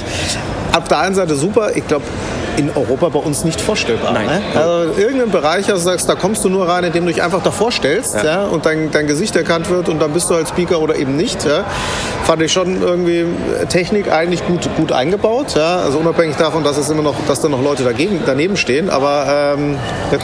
auf 0.77 0.89
der 0.89 0.99
einen 0.99 1.15
Seite 1.15 1.35
super. 1.35 1.77
Ich 1.77 1.87
glaube, 1.87 2.05
in 2.57 2.71
Europa 2.75 3.09
bei 3.11 3.19
uns 3.19 3.45
nicht 3.45 3.61
vorstellbar. 3.61 4.13
Nein. 4.13 4.27
Ne? 4.27 4.41
Also 4.55 4.99
irgendein 4.99 5.31
Bereich, 5.31 5.71
also 5.71 5.85
sagst, 5.85 6.09
da 6.09 6.15
kommst 6.15 6.45
du 6.45 6.49
nur 6.49 6.69
rein, 6.69 6.85
indem 6.85 7.07
du 7.07 7.13
dich 7.13 7.23
einfach 7.23 7.43
davor 7.43 7.71
stellst 7.71 8.17
ja. 8.17 8.25
ja. 8.25 8.45
und 8.45 8.67
dein, 8.67 8.91
dein 8.91 9.07
Gesicht 9.07 9.37
erkannt 9.37 9.69
wird 9.71 9.89
und 9.89 10.01
dann 10.01 10.13
bist 10.13 10.31
du 10.31 10.35
als 10.35 10.51
Speaker 10.51 10.81
oder 10.81 10.97
eben 10.97 11.17
nicht. 11.17 11.45
Ja. 11.45 11.65
Fand 12.25 12.43
ich 12.43 12.53
schon 12.53 12.83
irgendwie 12.83 13.27
Technik 13.69 14.11
eigentlich 14.11 14.47
gut, 14.47 14.69
gut 14.77 14.93
eingebaut. 14.93 15.55
Ja. 15.55 15.77
Also 15.77 15.99
unabhängig 15.99 16.37
davon, 16.37 16.65
dass 16.65 16.77
es 16.77 16.89
immer 16.91 17.03
noch, 17.03 17.15
dass 17.29 17.41
da 17.41 17.49
noch 17.49 17.63
Leute 17.63 17.85
dagegen, 17.85 18.21
daneben 18.25 18.57
stehen, 18.57 18.91
aber 18.91 19.55
ähm, 19.57 19.77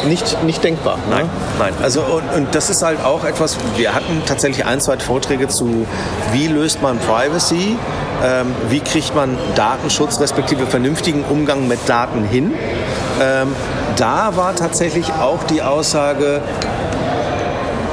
nicht, 0.09 0.43
nicht 0.45 0.65
denkbar. 0.65 0.97
Ne? 0.97 1.03
Nein, 1.11 1.25
ne? 1.25 1.31
nein. 1.59 1.73
Also 1.83 2.01
und, 2.03 2.37
und 2.37 2.55
das 2.55 2.71
ist 2.71 2.83
halt 2.83 3.05
auch 3.05 3.25
etwas, 3.25 3.57
wir 3.77 3.95
hatten 3.95 4.23
tatsächlich 4.27 4.65
ein, 4.67 4.81
zwei 4.81 4.99
Vorträge 4.99 5.42
zu, 5.49 5.87
wie 6.33 6.49
löst 6.49 6.83
man 6.83 6.99
Privacy, 6.99 7.77
ähm, 8.25 8.55
wie 8.69 8.81
kriegt 8.81 9.15
man 9.15 9.37
Datenschutz 9.55 10.21
respektive 10.21 10.67
vernünftigen 10.67 11.25
Umgang 11.25 11.69
mit 11.69 11.81
Daten 11.87 12.25
hin. 12.25 12.55
Ähm, 13.21 13.55
da 13.97 14.37
war 14.37 14.55
tatsächlich 14.55 15.13
auch 15.21 15.43
die 15.45 15.63
Aussage, 15.63 16.41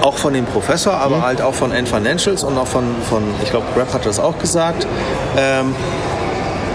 auch 0.01 0.17
von 0.17 0.33
dem 0.33 0.45
Professor, 0.45 0.93
aber 0.93 1.17
mhm. 1.17 1.23
halt 1.23 1.41
auch 1.41 1.53
von 1.53 1.71
N 1.71 1.85
Financials 1.85 2.43
und 2.43 2.57
auch 2.57 2.67
von, 2.67 2.95
von 3.09 3.23
ich 3.43 3.49
glaube, 3.49 3.65
Grab 3.75 3.93
hat 3.93 4.05
das 4.05 4.19
auch 4.19 4.37
gesagt. 4.39 4.87
Ähm, 5.37 5.75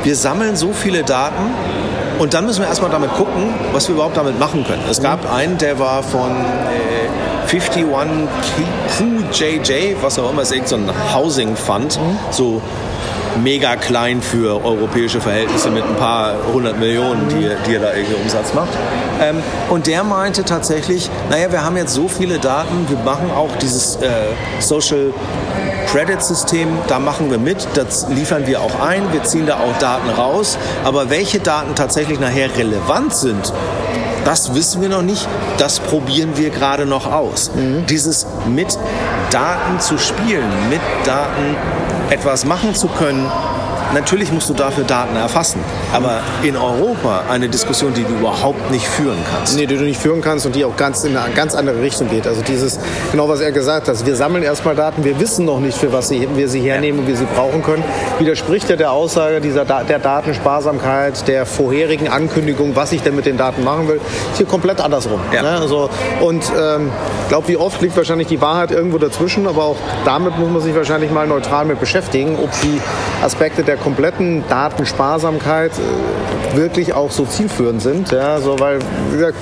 wir 0.03 0.17
sammeln 0.17 0.57
so 0.57 0.73
viele 0.73 1.03
Daten 1.03 1.45
und 2.19 2.35
dann 2.35 2.45
müssen 2.47 2.61
wir 2.61 2.69
erstmal 2.69 2.91
damit 2.91 3.13
gucken, 3.15 3.55
was 3.73 3.89
wir 3.89 3.95
überhaupt 3.95 4.17
damit 4.17 4.39
machen 4.39 4.65
können. 4.67 4.83
Es 4.91 5.01
gab 5.03 5.25
mhm. 5.25 5.35
einen, 5.35 5.59
der 5.59 5.79
war 5.79 6.03
von 6.03 6.31
äh, 6.31 7.49
51 7.49 7.87
QJJ, 9.35 9.97
was 10.01 10.19
auch 10.19 10.31
immer, 10.31 10.43
ist 10.43 10.53
irgendein 10.53 10.87
so 10.87 10.93
ein 10.93 11.15
Housing 11.15 11.57
Fund, 11.57 11.99
so 12.31 12.63
mega 13.43 13.75
klein 13.75 14.23
für 14.23 14.65
europäische 14.65 15.21
Verhältnisse 15.21 15.71
mit 15.71 15.83
ein 15.83 15.97
paar 15.97 16.35
hundert 16.53 16.79
Millionen, 16.79 17.29
die, 17.29 17.51
die 17.67 17.75
er 17.75 17.81
da 17.81 17.93
irgendwie 17.93 18.15
Umsatz 18.23 18.55
macht. 18.55 18.69
Ähm, 19.21 19.43
und 19.71 19.89
der 19.89 20.05
meinte 20.05 20.45
tatsächlich, 20.45 21.11
naja, 21.31 21.51
wir 21.51 21.65
haben 21.65 21.77
jetzt 21.77 21.95
so 21.95 22.07
viele 22.07 22.39
Daten, 22.39 22.87
wir 22.89 22.99
machen 22.99 23.33
auch 23.33 23.51
dieses 23.61 23.97
äh, 23.97 24.09
Social 24.61 25.13
Credit 25.91 26.23
System, 26.23 26.69
da 26.87 26.99
machen 26.99 27.31
wir 27.31 27.39
mit, 27.39 27.67
das 27.75 28.09
liefern 28.09 28.47
wir 28.47 28.61
auch 28.61 28.81
ein, 28.81 29.13
wir 29.13 29.23
ziehen 29.25 29.47
da 29.47 29.57
auch 29.57 29.79
Daten 29.79 30.11
raus, 30.11 30.59
aber 30.85 31.11
welche 31.11 31.41
Daten 31.41 31.75
tatsächlich 31.75 32.21
nachher 32.21 32.57
relevant 32.57 33.15
sind, 33.15 33.53
das 34.25 34.55
wissen 34.55 34.83
wir 34.83 34.89
noch 34.89 35.03
nicht, 35.03 35.29
das 35.59 35.81
probieren 35.81 36.37
wir 36.37 36.51
gerade 36.51 36.87
noch 36.87 37.11
aus. 37.11 37.51
Mhm. 37.55 37.87
Dieses 37.87 38.27
mit 38.47 38.79
Daten 39.31 39.81
zu 39.81 39.99
spielen, 39.99 40.51
mit 40.71 40.81
Daten 41.05 41.57
etwas 42.11 42.45
machen 42.45 42.75
zu 42.75 42.89
können, 42.89 43.31
Natürlich 43.93 44.33
musst 44.33 44.49
du 44.49 44.55
dafür 44.55 44.85
Daten 44.85 45.17
erfassen, 45.17 45.61
aber 45.93 46.21
in 46.43 46.57
Europa 46.57 47.25
eine 47.31 47.49
Diskussion, 47.49 47.93
die 47.95 48.05
du 48.05 48.15
überhaupt 48.15 48.71
nicht 48.71 48.87
führen 48.87 49.19
kannst. 49.31 49.57
Nee, 49.57 49.67
die 49.67 49.77
du 49.77 49.85
nicht 49.85 50.01
führen 50.01 50.21
kannst 50.21 50.47
und 50.47 50.55
die 50.55 50.65
auch 50.65 50.77
ganz 50.77 51.05
in 51.05 51.17
eine 51.17 51.35
ganz 51.35 51.55
andere 51.55 51.81
Richtung 51.83 52.09
geht. 52.09 52.27
Also 52.27 52.43
dieses, 52.43 52.79
genau 53.11 53.29
was 53.29 53.41
er 53.41 53.53
gesagt 53.53 53.89
hat, 53.89 54.07
wir 54.07 54.17
sammeln 54.17 54.43
erstmal 54.43 54.75
Daten, 54.75 55.05
wir 55.05 55.21
wissen 55.21 55.45
noch 55.45 55.61
nicht, 55.61 55.77
für 55.77 55.93
was 55.93 56.11
wir 56.11 56.49
sie 56.49 56.61
hernehmen 56.61 57.01
und 57.01 57.07
wir 57.07 57.17
sie 57.17 57.27
brauchen 57.35 57.63
können, 57.63 57.85
widerspricht 58.19 58.71
ja 58.71 58.77
der 58.77 58.93
Aussage 58.93 59.41
dieser 59.41 59.65
der 59.65 59.99
Datensparsamkeit, 59.99 61.27
der 61.29 61.47
vorherigen 61.47 62.09
Ankündigung, 62.09 62.77
was 62.77 62.93
ich 62.93 63.03
denn 63.03 63.17
mit 63.17 63.27
den 63.27 63.37
Daten 63.37 63.65
machen 63.65 63.89
will, 63.89 64.01
ist 64.33 64.39
hier 64.39 64.47
komplett 64.47 64.81
andersrum. 64.81 65.21
Ja. 65.33 65.43
Ne? 65.43 65.51
Also, 65.61 65.91
und 66.21 66.45
ich 66.45 66.51
ähm, 66.51 66.91
glaube, 67.29 67.49
wie 67.49 67.57
oft 67.57 67.81
liegt 67.81 67.97
wahrscheinlich 67.97 68.29
die 68.29 68.41
Wahrheit 68.41 68.71
irgendwo 68.71 68.99
dazwischen, 68.99 69.47
aber 69.47 69.65
auch 69.65 69.77
damit 70.05 70.39
muss 70.39 70.51
man 70.51 70.61
sich 70.61 70.75
wahrscheinlich 70.75 71.11
mal 71.11 71.27
neutral 71.27 71.65
mit 71.65 71.81
beschäftigen, 71.81 72.39
ob 72.43 72.51
die 72.63 72.81
Aspekte 73.23 73.63
der 73.63 73.74
kompletten 73.77 74.45
Datensparsamkeit 74.49 75.73
äh, 75.73 76.57
wirklich 76.57 76.95
auch 76.95 77.11
so 77.11 77.25
zielführend 77.25 77.83
sind. 77.83 78.11
Ja, 78.11 78.41
so, 78.41 78.59
weil, 78.59 78.79
wie 79.11 79.19
gesagt, 79.19 79.39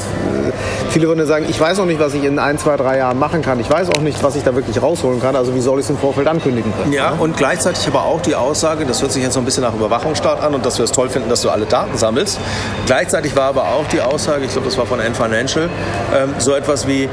viele 0.91 1.09
würden 1.09 1.27
sagen, 1.27 1.47
ich 1.49 1.61
weiß 1.61 1.79
auch 1.81 1.85
nicht, 1.85 2.01
was 2.01 2.15
ich 2.15 2.25
in 2.25 2.39
ein, 2.39 2.59
zwei, 2.59 2.77
drei 2.77 2.99
Jahren 2.99 3.19
machen 3.19 3.43
kann. 3.43 3.61
Ich 3.61 3.71
weiß 3.71 3.91
auch 3.91 4.01
nicht, 4.01 4.23
was 4.23 4.37
ich 4.37 4.43
da 4.43 4.55
wirklich 4.55 4.81
rausholen 4.83 5.21
kann. 5.21 5.37
Also 5.37 5.55
wie 5.55 5.61
soll 5.61 5.79
ich 5.79 5.85
es 5.85 5.91
im 5.91 5.99
Vorfeld 5.99 6.27
ankündigen 6.27 6.73
können? 6.77 6.93
Ja, 6.93 7.11
und 7.19 7.37
gleichzeitig 7.37 7.87
aber 7.87 8.05
auch 8.05 8.21
die 8.21 8.35
Aussage, 8.35 8.85
das 8.85 9.03
hört 9.03 9.13
sich 9.13 9.23
jetzt 9.23 9.35
so 9.35 9.41
ein 9.41 9.45
bisschen 9.45 9.63
nach 9.63 9.75
Überwachungsstaat 9.75 10.43
an 10.43 10.55
und 10.55 10.65
dass 10.65 10.79
wir 10.79 10.85
es 10.85 10.93
toll 10.93 11.09
finden, 11.09 11.29
dass 11.29 11.43
du 11.43 11.51
alle 11.51 11.67
Daten 11.67 11.97
sammelst. 11.97 12.39
Gleichzeitig 12.87 13.35
war 13.37 13.45
aber 13.45 13.65
auch 13.65 13.87
die 13.93 14.01
Aussage, 14.01 14.45
ich 14.45 14.53
glaube, 14.53 14.67
das 14.69 14.79
war 14.79 14.87
von 14.87 15.01
N 15.01 15.15
Financial, 15.15 15.69
ähm, 16.15 16.35
so 16.39 16.55
etwas 16.55 16.87
wie, 16.87 17.09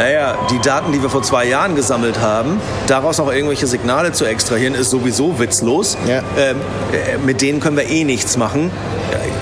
naja, 0.00 0.38
die 0.50 0.58
Daten, 0.60 0.92
die 0.92 1.02
wir 1.02 1.10
vor 1.10 1.22
zwei 1.22 1.44
Jahren 1.44 1.74
gesammelt 1.74 2.20
haben, 2.20 2.58
daraus 2.86 3.20
auch 3.20 3.30
irgendwelche 3.30 3.66
Signale 3.66 4.12
zu 4.12 4.24
extrahieren, 4.24 4.74
ist 4.74 4.88
sowieso 4.88 5.38
witzlos. 5.38 5.98
Ja. 6.06 6.22
Ähm, 6.38 6.56
äh, 6.92 7.18
mit 7.18 7.42
denen 7.42 7.60
können 7.60 7.76
wir 7.76 7.86
eh 7.86 8.04
nichts 8.04 8.38
machen. 8.38 8.70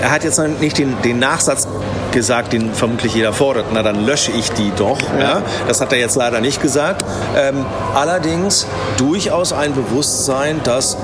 Er 0.01 0.11
hat 0.11 0.25
jetzt 0.25 0.37
nicht 0.59 0.77
den, 0.77 1.01
den 1.01 1.19
Nachsatz 1.19 1.65
gesagt, 2.11 2.53
den 2.53 2.73
vermutlich 2.73 3.13
jeder 3.13 3.33
fordert. 3.33 3.65
Na, 3.73 3.83
dann 3.83 4.05
lösche 4.05 4.31
ich 4.31 4.51
die 4.51 4.71
doch. 4.75 4.99
Ja. 5.17 5.19
ja. 5.19 5.41
Das 5.67 5.81
hat 5.81 5.91
er 5.91 5.99
jetzt 5.99 6.15
leider 6.15 6.41
nicht 6.41 6.61
gesagt. 6.61 7.05
Ähm, 7.37 7.65
allerdings 7.95 8.65
durchaus 8.97 9.53
ein 9.53 9.73
Bewusstsein, 9.73 10.61
dass 10.63 10.97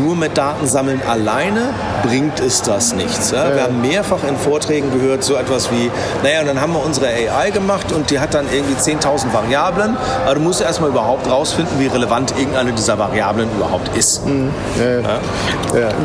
nur 0.00 0.16
mit 0.16 0.36
Datensammeln 0.38 1.02
alleine 1.06 1.74
bringt 2.02 2.40
es 2.40 2.62
das 2.62 2.94
nichts. 2.94 3.30
Ja? 3.30 3.48
Ja. 3.48 3.54
Wir 3.54 3.62
haben 3.64 3.80
mehrfach 3.80 4.24
in 4.28 4.36
Vorträgen 4.36 4.92
gehört, 4.92 5.24
so 5.24 5.34
etwas 5.34 5.70
wie, 5.70 5.90
naja, 6.22 6.40
und 6.40 6.46
dann 6.46 6.60
haben 6.60 6.72
wir 6.72 6.84
unsere 6.84 7.06
AI 7.06 7.50
gemacht 7.50 7.92
und 7.92 8.10
die 8.10 8.18
hat 8.18 8.34
dann 8.34 8.46
irgendwie 8.52 8.74
10.000 8.74 9.32
Variablen. 9.32 9.96
Aber 10.24 10.34
du 10.34 10.40
musst 10.40 10.60
erstmal 10.60 10.90
überhaupt 10.90 11.28
rausfinden, 11.30 11.78
wie 11.78 11.86
relevant 11.86 12.34
irgendeine 12.38 12.72
dieser 12.72 12.98
Variablen 12.98 13.48
überhaupt 13.56 13.96
ist. 13.96 14.26
Mhm. 14.26 14.50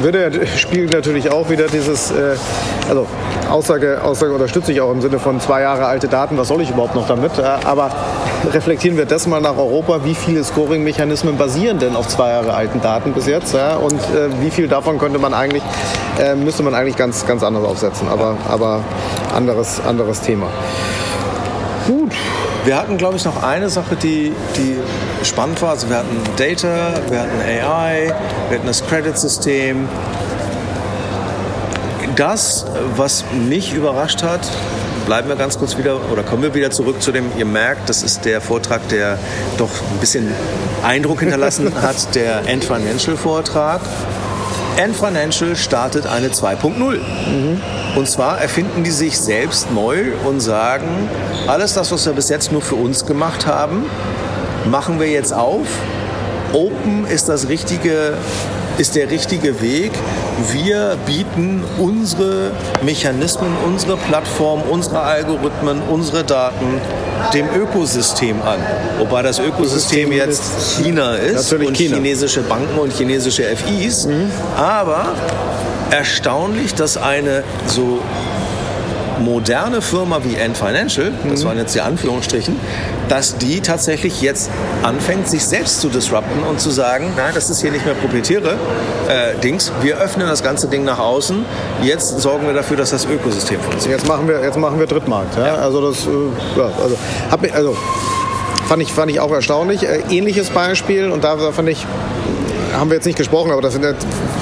Würde 0.01 0.47
spiegelt 0.57 0.91
natürlich 0.91 1.31
auch 1.31 1.49
wieder 1.49 1.67
dieses, 1.67 2.11
äh, 2.11 2.35
also 2.89 3.07
Aussage, 3.49 4.01
Aussage 4.03 4.33
unterstütze 4.47 4.71
ich 4.71 4.79
auch 4.79 4.91
im 4.91 5.01
Sinne 5.01 5.19
von 5.19 5.41
zwei 5.41 5.60
Jahre 5.60 5.88
alte 5.88 6.07
Daten, 6.07 6.38
was 6.38 6.47
soll 6.47 6.62
ich 6.62 6.69
überhaupt 6.69 6.95
noch 6.95 7.05
damit? 7.05 7.38
Aber 7.38 7.91
reflektieren 8.53 8.95
wir 8.95 9.05
das 9.05 9.27
mal 9.27 9.41
nach 9.41 9.57
Europa, 9.57 10.05
wie 10.05 10.15
viele 10.15 10.41
Scoring-Mechanismen 10.41 11.36
basieren 11.38 11.79
denn 11.79 11.97
auf 11.97 12.07
zwei 12.07 12.29
Jahre 12.29 12.53
alten 12.53 12.81
Daten 12.81 13.12
bis 13.12 13.27
jetzt? 13.27 13.53
Und 13.53 13.99
äh, 13.99 14.29
wie 14.39 14.49
viel 14.49 14.69
davon 14.69 14.99
könnte 14.99 15.19
man 15.19 15.33
eigentlich, 15.33 15.63
äh, 16.17 16.33
müsste 16.36 16.63
man 16.63 16.75
eigentlich 16.75 16.95
ganz, 16.95 17.25
ganz 17.25 17.43
anders 17.43 17.65
aufsetzen, 17.65 18.07
aber, 18.07 18.38
aber 18.47 18.79
anderes, 19.36 19.81
anderes 19.86 20.21
Thema. 20.21 20.47
Gut. 21.86 22.13
Wir 22.63 22.77
hatten, 22.77 22.97
glaube 22.97 23.17
ich, 23.17 23.25
noch 23.25 23.43
eine 23.43 23.69
Sache, 23.69 23.97
die, 23.97 24.31
die 24.55 24.77
spannend 25.23 25.62
war. 25.62 25.71
Also 25.71 25.89
wir 25.89 25.97
hatten 25.97 26.21
Data, 26.38 26.93
wir 27.10 27.19
hatten 27.19 27.41
AI, 27.41 28.13
wir 28.47 28.57
hatten 28.57 28.67
das 28.67 28.86
Credit-System, 28.88 29.89
das, 32.17 32.65
was 32.95 33.23
mich 33.47 33.73
überrascht 33.73 34.23
hat, 34.23 34.41
bleiben 35.06 35.30
wir 35.30 35.36
ganz 35.36 35.58
kurz 35.58 35.77
wieder 35.77 35.99
oder 36.12 36.23
kommen 36.23 36.43
wir 36.43 36.53
wieder 36.53 36.71
zurück 36.71 37.01
zu 37.01 37.12
dem, 37.12 37.25
ihr 37.38 37.45
merkt, 37.45 37.88
das 37.88 38.03
ist 38.03 38.25
der 38.25 38.41
Vortrag, 38.41 38.88
der 38.89 39.17
doch 39.58 39.69
ein 39.69 39.99
bisschen 39.99 40.27
Eindruck 40.84 41.21
hinterlassen 41.21 41.71
hat, 41.82 42.15
der 42.15 42.47
End 42.47 42.65
Financial 42.65 43.15
Vortrag. 43.15 43.82
End 44.77 44.95
Financial 44.95 45.56
startet 45.56 46.06
eine 46.08 46.27
2.0. 46.30 46.97
Mhm. 46.97 47.62
Und 47.95 48.10
zwar 48.10 48.39
erfinden 48.39 48.84
die 48.84 48.91
sich 48.91 49.17
selbst 49.17 49.71
neu 49.71 50.12
und 50.25 50.39
sagen, 50.39 51.10
alles 51.47 51.73
das, 51.73 51.91
was 51.91 52.06
wir 52.06 52.13
bis 52.13 52.30
jetzt 52.30 52.51
nur 52.51 52.62
für 52.62 52.75
uns 52.75 53.06
gemacht 53.06 53.47
haben, 53.47 53.86
machen 54.69 54.99
wir 54.99 55.08
jetzt 55.08 55.34
auf. 55.34 55.67
Open 56.53 57.06
ist 57.08 57.30
das 57.30 57.47
richtige 57.47 58.13
ist 58.77 58.95
der 58.95 59.09
richtige 59.09 59.61
Weg. 59.61 59.91
Wir 60.51 60.97
bieten 61.05 61.63
unsere 61.77 62.51
Mechanismen, 62.83 63.51
unsere 63.65 63.97
Plattform, 63.97 64.61
unsere 64.69 64.99
Algorithmen, 64.99 65.81
unsere 65.89 66.23
Daten 66.23 66.79
dem 67.33 67.47
Ökosystem 67.55 68.41
an. 68.41 68.59
Wobei 68.99 69.23
das 69.23 69.39
Ökosystem 69.39 70.11
jetzt 70.11 70.75
China 70.77 71.15
ist 71.15 71.51
und 71.53 71.75
China. 71.75 71.95
chinesische 71.97 72.41
Banken 72.41 72.77
und 72.77 72.93
chinesische 72.93 73.43
FIs. 73.43 74.05
Mhm. 74.05 74.31
Aber 74.55 75.07
erstaunlich, 75.89 76.73
dass 76.75 76.97
eine 76.97 77.43
so 77.65 77.99
moderne 79.19 79.81
Firma 79.81 80.21
wie 80.23 80.39
Ant 80.39 80.57
Financial, 80.57 81.11
das 81.27 81.43
mhm. 81.43 81.47
waren 81.47 81.57
jetzt 81.57 81.73
die 81.73 81.81
Anführungsstrichen, 81.81 82.59
dass 83.09 83.37
die 83.37 83.61
tatsächlich 83.61 84.21
jetzt 84.21 84.49
anfängt, 84.83 85.27
sich 85.27 85.45
selbst 85.45 85.81
zu 85.81 85.89
disrupten 85.89 86.43
und 86.43 86.59
zu 86.59 86.69
sagen, 86.69 87.13
nein, 87.15 87.31
das 87.33 87.49
ist 87.49 87.61
hier 87.61 87.71
nicht 87.71 87.85
mehr 87.85 87.95
proprietäre 87.95 88.55
äh, 89.07 89.39
Dings, 89.41 89.71
wir 89.81 89.97
öffnen 89.97 90.27
das 90.27 90.43
ganze 90.43 90.67
Ding 90.67 90.83
nach 90.83 90.99
außen, 90.99 91.45
jetzt 91.81 92.19
sorgen 92.19 92.47
wir 92.47 92.53
dafür, 92.53 92.77
dass 92.77 92.91
das 92.91 93.05
Ökosystem 93.05 93.59
funktioniert. 93.59 94.01
Jetzt 94.01 94.07
machen 94.07 94.27
wir, 94.27 94.41
jetzt 94.41 94.57
machen 94.57 94.79
wir 94.79 94.87
Drittmarkt. 94.87 95.37
Ja? 95.37 95.47
Ja. 95.47 95.55
Also 95.55 95.81
das, 95.81 96.05
äh, 96.05 96.09
ja, 96.57 96.71
also, 96.81 96.97
hab, 97.31 97.55
also 97.55 97.77
fand 98.67 98.83
ich, 98.83 98.91
fand 98.91 99.11
ich 99.11 99.19
auch 99.19 99.31
erstaunlich. 99.31 99.83
Äh, 99.83 100.01
ähnliches 100.09 100.49
Beispiel 100.49 101.11
und 101.11 101.23
da 101.23 101.37
fand 101.51 101.69
ich 101.69 101.85
haben 102.77 102.89
wir 102.89 102.95
jetzt 102.95 103.05
nicht 103.05 103.17
gesprochen, 103.17 103.51
aber 103.51 103.61
das 103.61 103.73
fand 103.73 103.95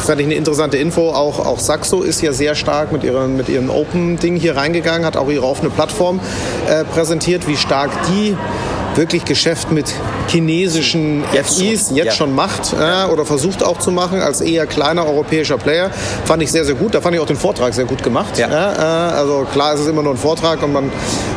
fand 0.04 0.20
ich 0.20 0.26
eine 0.26 0.36
interessante 0.36 0.78
Info. 0.78 1.12
Auch, 1.12 1.40
auch 1.40 1.60
Saxo 1.60 2.02
ist 2.02 2.22
ja 2.22 2.34
sehr 2.34 2.56
stark 2.56 2.92
mit, 2.92 3.04
ihren, 3.04 3.38
mit 3.38 3.50
ihrem 3.50 3.70
Open-Ding 3.70 4.36
hier 4.36 4.56
reingegangen, 4.58 5.06
hat 5.06 5.18
auch 5.18 5.30
ihre 5.30 5.46
offene 5.46 5.70
Plattform 5.70 6.20
äh, 6.68 6.84
präsentiert, 6.84 7.48
wie 7.48 7.58
stark 7.58 7.92
die 8.10 8.36
wirklich 8.96 9.26
Geschäft 9.26 9.72
mit 9.72 9.94
chinesischen 10.28 11.24
Jetzt 11.34 11.58
FIs 11.58 11.88
schon, 11.88 11.96
jetzt 11.98 12.06
ja. 12.06 12.12
schon 12.12 12.36
macht 12.36 12.74
äh, 12.74 13.12
oder 13.12 13.26
versucht 13.26 13.64
auch 13.64 13.80
zu 13.80 13.92
machen 13.92 14.22
als 14.22 14.42
eher 14.42 14.66
kleiner 14.66 15.06
europäischer 15.06 15.58
Player. 15.58 15.90
Fand 16.26 16.42
ich 16.44 16.52
sehr, 16.52 16.66
sehr 16.66 16.76
gut. 16.76 16.94
Da 16.94 17.02
fand 17.02 17.16
ich 17.16 17.22
auch 17.22 17.26
den 17.28 17.36
Vortrag 17.36 17.74
sehr 17.74 17.86
gut 17.86 18.04
gemacht. 18.04 18.38
Ja. 18.38 18.48
äh, 18.48 19.14
also 19.14 19.46
klar, 19.52 19.74
es 19.74 19.82
ist 19.82 19.88
immer 19.88 20.04
nur 20.04 20.14
ein 20.14 20.18
Vortrag 20.18 20.62
und 20.64 20.74
man 20.74 20.92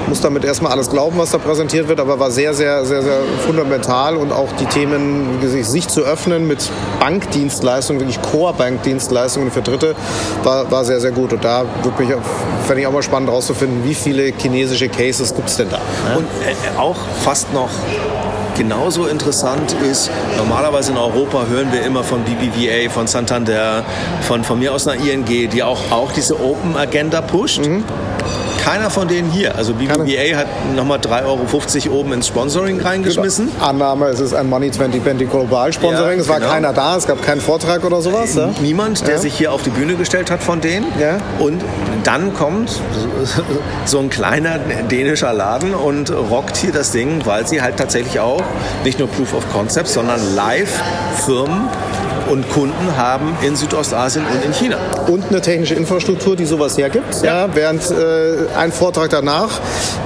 muss 0.08 0.20
damit 0.20 0.44
erstmal 0.44 0.72
alles 0.72 0.90
glauben, 0.90 1.18
was 1.18 1.30
da 1.30 1.38
präsentiert 1.38 1.88
wird, 1.88 2.00
aber 2.00 2.18
war 2.18 2.30
sehr, 2.30 2.54
sehr, 2.54 2.84
sehr, 2.84 3.02
sehr 3.02 3.18
fundamental 3.46 4.16
und 4.16 4.32
auch 4.32 4.48
die 4.58 4.66
Themen, 4.66 5.38
sich, 5.42 5.88
zu 5.88 6.02
öffnen 6.02 6.46
mit 6.46 6.70
Bankdienstleistungen, 7.00 8.00
wirklich 8.00 8.20
Core-Bankdienstleistungen 8.20 9.50
für 9.50 9.62
Dritte, 9.62 9.94
war, 10.42 10.70
war 10.70 10.84
sehr, 10.84 11.00
sehr 11.00 11.12
gut. 11.12 11.32
Und 11.32 11.44
da 11.44 11.64
würde 11.82 12.02
mich, 12.02 12.14
fände 12.66 12.82
ich 12.82 12.86
auch 12.86 12.92
mal 12.92 13.02
spannend 13.02 13.30
herauszufinden, 13.30 13.84
wie 13.84 13.94
viele 13.94 14.32
chinesische 14.36 14.88
Cases 14.88 15.34
gibt 15.34 15.48
es 15.48 15.56
denn 15.56 15.68
da? 15.70 15.80
Und 16.16 16.24
äh, 16.24 16.78
auch 16.78 16.96
fast 17.22 17.52
noch 17.52 17.70
genauso 18.58 19.06
interessant 19.06 19.72
ist, 19.88 20.10
normalerweise 20.36 20.90
in 20.90 20.98
Europa 20.98 21.46
hören 21.46 21.72
wir 21.72 21.82
immer 21.84 22.02
von 22.02 22.24
BBVA, 22.24 22.90
von 22.90 23.06
Santander, 23.06 23.84
von, 24.22 24.42
von 24.42 24.58
mir 24.58 24.74
aus 24.74 24.86
einer 24.86 25.00
ING, 25.02 25.24
die 25.24 25.62
auch, 25.62 25.78
auch 25.92 26.12
diese 26.12 26.38
Open 26.38 26.76
Agenda 26.76 27.22
pusht. 27.22 27.60
Keiner 28.68 28.90
von 28.90 29.08
denen 29.08 29.30
hier. 29.30 29.56
Also 29.56 29.72
BBVA 29.72 30.36
hat 30.36 30.46
nochmal 30.76 30.98
3,50 30.98 31.86
Euro 31.90 32.00
oben 32.00 32.12
ins 32.12 32.26
Sponsoring 32.26 32.78
reingeschmissen. 32.82 33.50
Annahme, 33.60 34.08
es 34.08 34.20
ist 34.20 34.34
ein 34.34 34.46
Money 34.46 34.70
2020 34.70 35.30
Global 35.30 35.72
Sponsoring. 35.72 36.16
Ja, 36.16 36.22
es 36.22 36.28
war 36.28 36.38
genau. 36.38 36.52
keiner 36.52 36.72
da, 36.74 36.94
es 36.98 37.06
gab 37.06 37.22
keinen 37.22 37.40
Vortrag 37.40 37.82
oder 37.82 38.02
sowas. 38.02 38.34
Ja? 38.34 38.50
Niemand, 38.60 39.06
der 39.06 39.14
Ja. 39.14 39.20
sich 39.20 39.32
hier 39.32 39.52
auf 39.52 39.62
die 39.62 39.70
Bühne 39.70 39.94
gestellt 39.94 40.30
hat 40.30 40.42
von 40.42 40.60
denen. 40.60 40.84
Und 41.38 41.62
dann 42.04 42.34
kommt 42.34 42.70
so 43.86 44.00
ein 44.00 44.10
kleiner 44.10 44.58
dänischer 44.90 45.32
Laden 45.32 45.72
und 45.72 46.10
rockt 46.10 46.58
hier 46.58 46.72
das 46.72 46.90
Ding, 46.92 47.22
weil 47.24 47.46
sie 47.46 47.62
halt 47.62 47.78
tatsächlich 47.78 48.20
auch 48.20 48.42
nicht 48.84 48.98
nur 48.98 49.08
Proof 49.08 49.32
of 49.32 49.50
Concept, 49.50 49.88
sondern 49.88 50.34
Live-Firmen 50.34 51.68
und 52.28 52.48
Kunden 52.50 52.96
haben 52.96 53.36
in 53.42 53.56
Südostasien 53.56 54.24
und 54.26 54.44
in 54.44 54.52
China. 54.52 54.76
und 55.06 55.24
eine 55.30 55.40
technische 55.40 55.74
Infrastruktur, 55.74 56.36
die 56.36 56.44
sowas 56.44 56.76
hergibt. 56.78 57.22
Ja. 57.22 57.48
während 57.54 57.90
äh, 57.90 58.46
ein 58.56 58.72
Vortrag 58.72 59.10
danach 59.10 59.60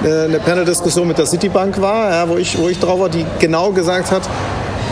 äh, 0.05 0.25
eine 0.25 0.39
Panel-Diskussion 0.39 1.09
mit 1.09 1.19
der 1.19 1.27
Citibank 1.27 1.81
war, 1.81 2.11
ja, 2.11 2.29
wo, 2.29 2.37
ich, 2.37 2.59
wo 2.59 2.69
ich 2.69 2.79
drauf 2.79 3.01
war, 3.01 3.09
die 3.09 3.27
genau 3.39 3.71
gesagt 3.73 4.11
hat, 4.11 4.23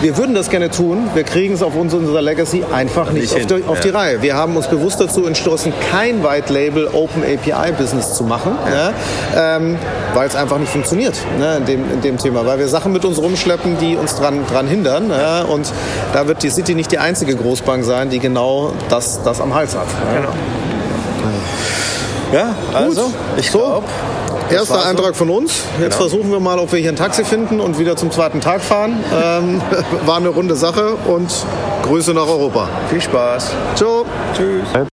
wir 0.02 0.16
würden 0.16 0.34
das 0.34 0.48
gerne 0.50 0.70
tun, 0.70 1.08
wir 1.14 1.24
kriegen 1.24 1.54
es 1.54 1.62
auf 1.62 1.74
uns, 1.76 1.92
unserer 1.92 2.22
Legacy 2.22 2.64
einfach 2.72 3.10
nicht, 3.12 3.34
Nicht 3.34 3.52
auf, 3.52 3.58
die, 3.58 3.64
auf 3.66 3.76
ja. 3.76 3.82
die 3.82 3.88
Reihe. 3.90 4.22
Wir 4.22 4.34
haben 4.34 4.56
uns 4.56 4.66
bewusst 4.68 5.00
dazu 5.00 5.26
entschlossen, 5.26 5.72
kein 5.90 6.24
White-Label 6.24 6.88
Open 6.92 7.22
API-Business 7.22 8.14
zu 8.14 8.24
machen, 8.24 8.52
ja. 8.72 8.92
ähm, 9.56 9.76
weil 10.14 10.26
es 10.26 10.36
einfach 10.36 10.58
nicht 10.58 10.70
funktioniert 10.72 11.16
ne, 11.38 11.58
in, 11.58 11.66
dem, 11.66 11.92
in 11.92 12.00
dem 12.00 12.16
Thema, 12.18 12.46
weil 12.46 12.58
wir 12.58 12.68
Sachen 12.68 12.92
mit 12.92 13.04
uns 13.04 13.18
rumschleppen, 13.18 13.78
die 13.78 13.96
uns 13.96 14.14
dran, 14.16 14.46
dran 14.50 14.66
hindern. 14.66 15.10
Ja, 15.10 15.42
und 15.42 15.70
da 16.12 16.26
wird 16.26 16.42
die 16.42 16.50
City 16.50 16.74
nicht 16.74 16.92
die 16.92 16.98
einzige 16.98 17.34
Großbank 17.36 17.84
sein, 17.84 18.10
die 18.10 18.18
genau 18.20 18.72
das, 18.88 19.22
das 19.22 19.40
am 19.40 19.54
Hals 19.54 19.76
hat. 19.76 19.86
Ja. 20.22 20.28
Ja, 22.32 22.54
also 22.72 23.12
ich 23.36 23.50
So. 23.50 23.58
glaube, 23.58 23.86
Erster. 24.52 24.84
Eintrag 24.86 25.16
von 25.16 25.30
uns. 25.30 25.52
Jetzt 25.78 25.82
Genau. 25.82 25.96
versuchen 25.96 26.30
wir 26.30 26.40
mal, 26.40 26.58
ob 26.58 26.72
wir 26.72 26.78
hier 26.78 26.90
ein 26.90 26.96
Taxi 26.96 27.24
finden 27.24 27.60
und 27.60 27.78
wieder 27.78 27.96
zum 27.96 28.10
zweiten 28.10 28.40
Tag 28.40 28.60
fahren. 28.62 29.02
Ähm, 29.12 29.60
war 30.06 30.16
eine 30.16 30.28
runde 30.28 30.54
Sache 30.56 30.94
und 31.06 31.30
Grüße 31.82 32.12
nach 32.14 32.26
Europa. 32.28 32.68
viel 32.88 33.00
Spaß. 33.00 33.50
Ciao. 33.76 34.04
Tschüss. 34.34 34.90